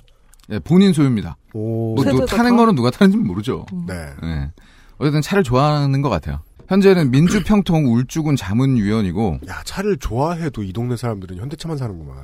[0.50, 1.36] 예, 본인 소유입니다.
[1.54, 1.96] 오.
[1.96, 2.56] 뭐, 누 타는 다?
[2.58, 3.66] 거는 누가 타는지 모르죠.
[3.88, 3.94] 네.
[4.24, 4.52] 예.
[4.98, 6.40] 어쨌든 차를 좋아하는 것 같아요.
[6.70, 12.18] 현재는 민주평통 울주군 자문위원이고, 야, 차를 좋아해도 이 동네 사람들은 현대차만 사는구만.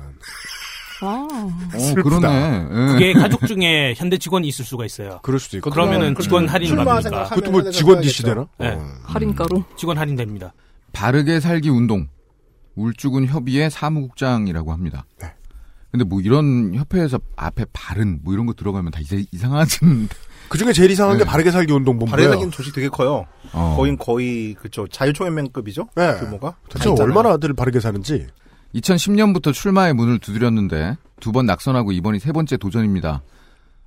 [1.02, 1.28] 아.
[1.74, 1.94] 어.
[2.02, 2.66] 그러네.
[2.70, 2.92] 예.
[2.92, 5.20] 그게 가족 중에 현대 직원이 있을 수가 있어요.
[5.22, 5.70] 그럴 수도 있고.
[5.70, 7.26] 그러면은 직원 할인 출마 받으니까.
[7.26, 8.00] 생각하면 그것도 뭐 직원.
[8.00, 8.46] DC 되나?
[8.58, 8.68] 네.
[8.70, 8.86] 어.
[9.04, 9.64] 할인가로.
[9.76, 10.52] 직원 할인 됩니다.
[10.94, 12.08] 바르게 살기 운동,
[12.76, 15.04] 울주군 협의회 사무국장이라고 합니다.
[15.20, 15.28] 네.
[15.90, 20.08] 근데 뭐 이런 협회에서 앞에 바른 뭐 이런 거 들어가면 다 이제 이상하진.
[20.48, 21.30] 그 중에 제일 이상한 게 네.
[21.30, 22.10] 바르게 살기 운동 본부예요.
[22.10, 23.26] 바르게 생긴 조직 되게 커요.
[23.52, 23.74] 어.
[23.76, 25.88] 거의 거의 그쵸 자유총연맹급이죠.
[25.94, 26.14] 네.
[26.18, 26.56] 규모가.
[26.68, 26.90] 대체.
[27.00, 28.26] 얼마나 들 바르게 사는지.
[28.74, 33.22] 2010년부터 출마의 문을 두드렸는데 두 번 낙선하고 이번이 세 번째 도전입니다.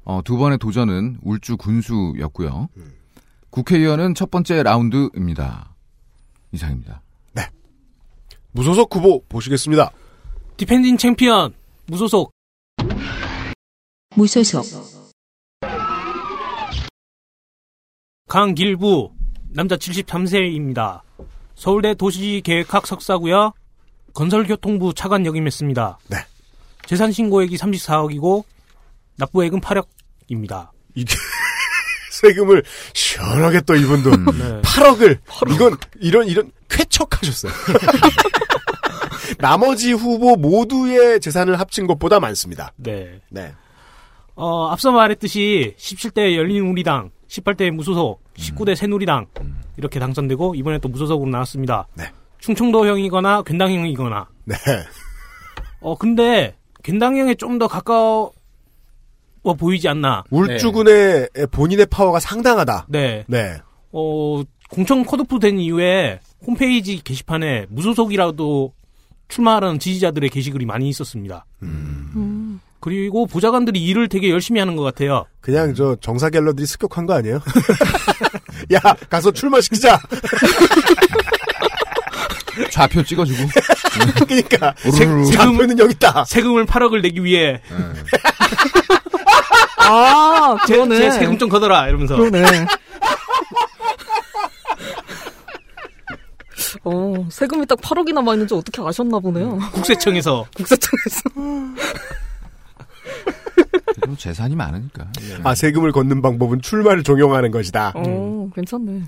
[0.05, 2.69] 어, 두 번의 도전은 울주 군수였고요.
[3.49, 5.75] 국회의원은 첫 번째 라운드입니다.
[6.57, 7.01] 이상입니다.
[8.57, 9.91] 무소속 후보 보시겠습니다.
[10.57, 11.53] defending champion
[11.85, 12.31] 무소속
[14.15, 14.65] 무소속
[18.27, 19.11] 강길부
[19.49, 21.01] 남자 73세입니다.
[21.55, 23.53] 서울대 도시계획학 석사고요.
[24.13, 25.99] 건설교통부 차관 역임했습니다.
[26.09, 26.17] 네.
[26.87, 28.43] 재산 신고액이 34억이고
[29.17, 30.71] 납부액은 8억입니다.
[30.95, 31.13] 이게
[32.21, 32.63] 세금을
[32.93, 34.61] 시원하게 또 이분도 네.
[34.61, 35.19] 8억을
[35.53, 37.51] 이건 이런 이런 쾌척하셨어요.
[39.39, 42.71] 나머지 후보 모두의 재산을 합친 것보다 많습니다.
[42.77, 43.21] 네.
[43.29, 43.53] 네.
[44.35, 49.25] 어, 앞서 말했듯이 17대 열린우리당, 18대 무소속, 19대 새누리당
[49.77, 51.87] 이렇게 당선되고 이번에 또 무소속으로 나왔습니다.
[51.95, 52.11] 네.
[52.39, 54.27] 충청도형이거나 괜당형이거나.
[54.45, 54.55] 네.
[55.81, 58.31] 어 근데 괜당형에 좀 더 가까워
[59.53, 60.23] 보이지 않나.
[60.29, 62.87] 울주군의 본인의 파워가 상당하다.
[62.89, 63.23] 네.
[63.27, 63.55] 네.
[63.91, 68.73] 어, 공천 컷오프 된 이후에 홈페이지 게시판에 무소속이라도
[69.29, 71.45] 출마하는 지지자들의 게시글이 많이 있었습니다.
[71.63, 72.59] 음.
[72.79, 75.25] 그리고 보좌관들이 일을 되게 열심히 하는 것 같아요.
[75.41, 77.41] 그냥 저 정사 갤러들이 습격한 거 아니에요?
[78.73, 78.79] 야
[79.09, 79.99] 가서 출마시키자.
[82.71, 83.39] 좌표 찍어주고.
[84.27, 85.25] 그러니까 우르르.
[85.25, 86.23] 세- 좌표는 여기 있다.
[86.25, 87.61] 세금을 8억을 내기 위해
[89.87, 90.97] 아, 제, 그러네.
[90.97, 92.43] 제 세금 좀 걷어라 이러면서 그러네.
[96.83, 99.57] 어, 세금이 딱 8억이 남아 있는지 어떻게 아셨나 보네요.
[99.73, 101.21] 국세청에서 국세청에서.
[104.17, 105.07] 재산이 많으니까.
[105.43, 107.93] 아 세금을 걷는 방법은 출마를 종용하는 것이다.
[107.95, 109.03] 어, 괜찮네.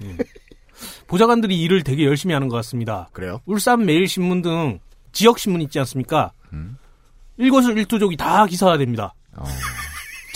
[1.07, 3.09] 보좌관들이 일을 되게 열심히 하는 것 같습니다.
[3.13, 3.39] 그래요?
[3.45, 4.79] 울산 매일신문 등
[5.11, 6.31] 지역 신문 있지 않습니까?
[7.37, 9.13] 일거수일투족이 다 기사화됩니다.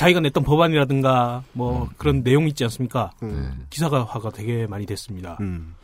[0.04, 3.12] 자기가 냈던 법안이라든가 뭐 그런 내용 있지 않습니까?
[3.70, 5.38] 기사화가 되게 많이 됐습니다.
[5.40, 5.76] 음.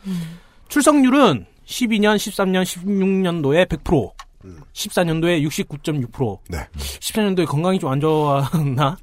[0.68, 4.12] 출석률은 12년, 13년, 16년도에 100%,
[4.74, 6.68] 14년도에 69.6%, 네.
[6.76, 8.98] 14년도에 건강이 좀 안 좋았나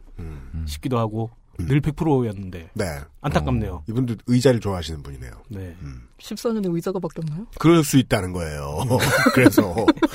[0.66, 2.84] 싶기도 하고 늘 100%였는데 네.
[3.22, 3.84] 안타깝네요.
[3.88, 5.30] 이분도 의자를 좋아하시는 분이네요.
[5.48, 5.74] 네.
[6.18, 7.46] 14년에 의자가 바뀌었나요?
[7.58, 8.80] 그럴 수 있다는 거예요.
[9.32, 9.74] 그래서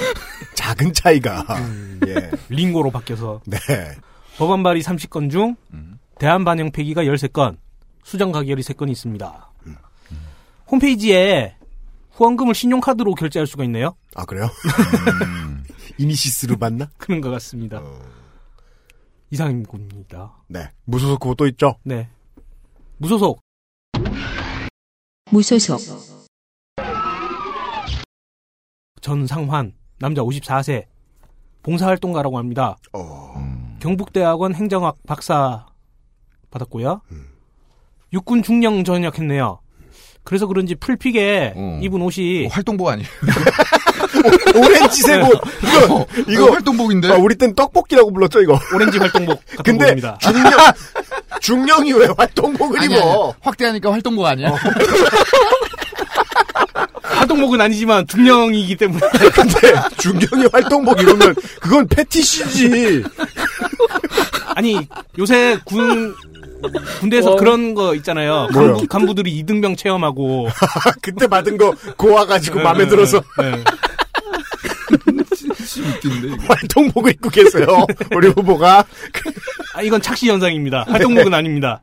[0.54, 1.43] 작은 차이가
[2.06, 2.30] 예.
[2.49, 3.58] 링고로 바뀌어서 네.
[4.42, 5.56] 법안 발의 30건 중
[6.18, 7.58] 대안 반영 폐기가 13건,
[8.04, 9.52] 수정 가결이 3건이 있습니다.
[10.66, 11.56] 홈페이지에
[12.14, 13.96] 후원금을 신용카드로 결제할 수가 있네요.
[14.16, 14.50] 아 그래요?
[16.00, 16.89] 이니시스로 받나?
[16.98, 17.84] 그런 것 같습니다.
[19.30, 20.34] 이상입니다.
[20.48, 20.70] 네.
[20.86, 21.76] 무소속 후보 또 있죠?
[21.84, 22.10] 네.
[22.98, 23.42] 무소속
[25.30, 25.80] 무소속,
[29.02, 30.88] 전상환 남자 54세
[31.62, 32.76] 봉사활동가라고 합니다.
[32.94, 33.61] 어.
[33.82, 35.66] 경북대학원 행정학 박사
[36.52, 37.02] 받았고요.
[38.14, 39.60] 육군 중령 전역했네요.
[40.24, 43.08] 그래서 그런지 풀픽에 입은 옷이 활동복 아니에요?
[44.56, 45.42] 오렌지색 옷.
[45.64, 47.08] 이거 이거 활동복인데.
[47.12, 48.60] 아, 우리 땐 떡볶이라고 불렀죠 이거.
[48.76, 50.18] 오렌지 활동복 같은 근데 복입니다.
[50.20, 50.52] 중령
[51.42, 53.24] 중령이 왜 활동복을 아니, 입어?
[53.30, 54.54] 아니, 확대하니까 활동복 아니야?
[57.32, 59.00] 활동복은 아니지만 중령이기 때문에
[59.34, 63.04] 근데 중령이 활동복 입으면 그건 패티시지.
[64.56, 66.14] 아니 요새 군
[67.00, 67.36] 군대에서 어.
[67.38, 68.50] 그런 거 있잖아요.
[68.54, 68.74] 뭐요?
[68.74, 70.50] 간부, 간부들이 이등병 체험하고
[71.02, 73.64] 그때 받은 거 고와가지고 네, 마음에 네, 들어서 네, 네.
[76.48, 77.66] 활동복을 입고 계세요.
[78.14, 78.86] 우리 후보가.
[79.74, 80.86] 아 이건 착시 현상입니다.
[80.90, 81.82] 활동복은 아닙니다.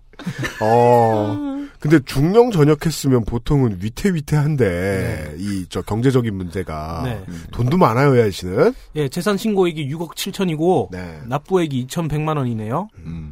[0.60, 1.58] 어.
[1.80, 7.22] 근데 중령 전역했으면 보통은 위태위태한데 이저 경제적인 문제가 네.
[7.52, 8.74] 돈도 많아요, 이 아저씨는.
[8.96, 11.20] 예, 재산 신고액이 6억 7천이고 네.
[11.26, 12.88] 납부액이 2,100만 원이네요.
[12.98, 13.30] 음.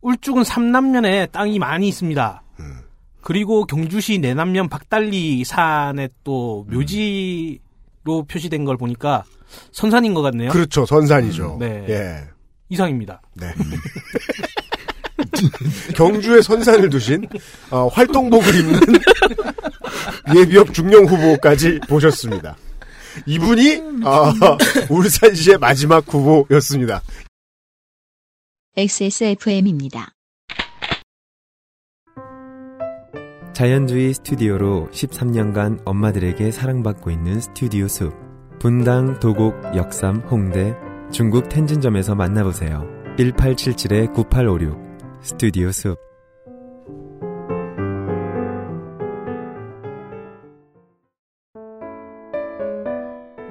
[0.00, 2.42] 울주군 삼남면에 땅이 많이 있습니다.
[2.60, 2.78] 음.
[3.20, 6.74] 그리고 경주시 내남면 박달리 산에 또 음.
[6.74, 9.24] 묘지로 표시된 걸 보니까
[9.72, 10.50] 선산인 것 같네요.
[10.50, 11.58] 그렇죠, 선산이죠.
[11.60, 11.84] 네.
[11.88, 12.24] 예.
[12.70, 13.20] 이상입니다.
[13.34, 13.52] 네.
[15.94, 17.26] 경주에 선산을 두신
[17.70, 18.80] 어, 활동복을 입는
[20.36, 22.56] 예비역 중령 후보까지 보셨습니다.
[23.26, 24.32] 이분이 어,
[24.88, 27.02] 울산시의 마지막 후보였습니다.
[28.76, 30.12] XSFM입니다.
[33.52, 38.14] 자연주의 스튜디오로 13년간 엄마들에게 사랑받고 있는 스튜디오 숲.
[38.60, 40.76] 분당, 도곡, 역삼, 홍대,
[41.10, 42.86] 중국 텐진점에서 만나보세요.
[43.18, 44.87] 1877-9856
[45.20, 45.98] 스튜디오 숲.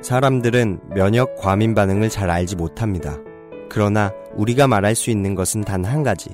[0.01, 3.18] 사람들은 면역 과민 반응을 잘 알지 못합니다.
[3.70, 6.30] 그러나 우리가 말할 수 있는 것은 단 한 가지.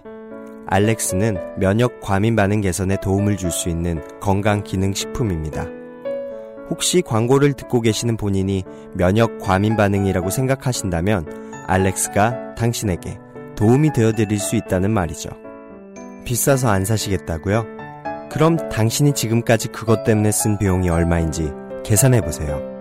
[0.68, 5.68] 알렉스는 면역 과민 반응 개선에 도움을 줄 수 있는 건강 기능 식품입니다.
[6.70, 8.64] 혹시 광고를 듣고 계시는 본인이
[8.94, 11.26] 면역 과민 반응이라고 생각하신다면
[11.68, 13.18] 알렉스가 당신에게
[13.56, 15.30] 도움이 되어 드릴 수 있다는 말이죠.
[16.26, 17.66] 비싸서 안 사시겠다고요?
[18.32, 21.52] 그럼 당신이 지금까지 그것 때문에 쓴 비용이 얼마인지
[21.86, 22.74] 계산해 보세요.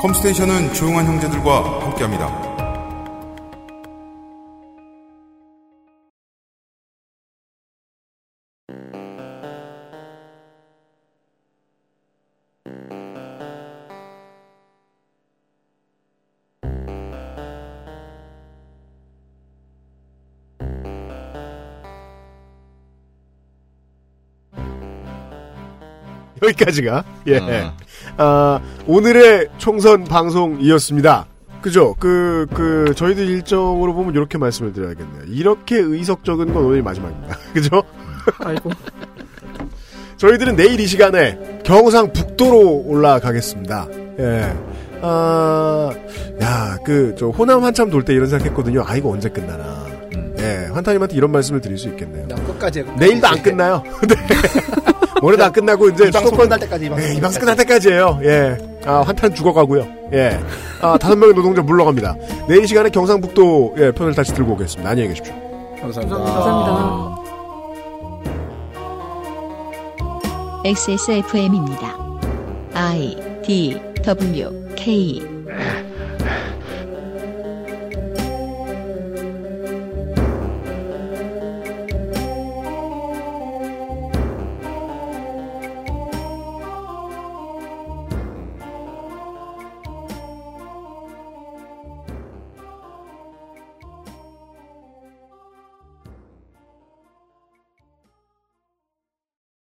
[0.00, 2.55] 컴스테이션은 조용한 형제들과 함께합니다.
[26.48, 27.38] 여기까지가 예.
[27.38, 27.72] 어.
[28.18, 31.26] 아, 오늘의 총선 방송이었습니다.
[31.62, 31.94] 그죠?
[31.98, 35.22] 그, 그, 저희들 일정으로 보면 이렇게 말씀을 드려야겠네요.
[35.28, 37.36] 이렇게 의석적인 건 오늘 마지막입니다.
[37.52, 37.82] 그죠?
[38.38, 38.70] 아이고.
[40.16, 43.88] 저희들은 내일 이 시간에 경상북도로 올라가겠습니다.
[44.20, 44.54] 예.
[45.02, 45.90] 아,
[46.40, 48.84] 야, 그, 저, 호남 한참 돌 때 이런 생각했거든요.
[48.86, 49.84] 아, 이거 언제 끝나나.
[50.38, 52.28] 예, 환타님한테 이런 말씀을 드릴 수 있겠네요.
[52.28, 52.84] 끝까지.
[52.98, 53.82] 내일도 안 끝나요.
[54.08, 54.14] 네.
[55.26, 57.40] 모레도 안 끝나고 이제 이 방송 수도권- 끝날 때까지, 이 방송 예, 이 끝날 방송
[57.40, 58.20] 끝날 때까지예요.
[58.22, 58.58] 예.
[58.84, 59.86] 아, 환탄 죽어가고요.
[60.12, 60.38] 예.
[60.80, 62.14] 아, 다섯 명의 노동자 물러갑니다.
[62.48, 64.88] 내일 이 시간에 경상북도 예, 편을 다시 들고 오겠습니다.
[64.88, 65.34] 안녕히 계십시오.
[65.80, 66.16] 감사합니다.
[66.16, 67.16] 감사합니다.
[70.64, 71.96] XSFM입니다.
[72.74, 75.22] I D W K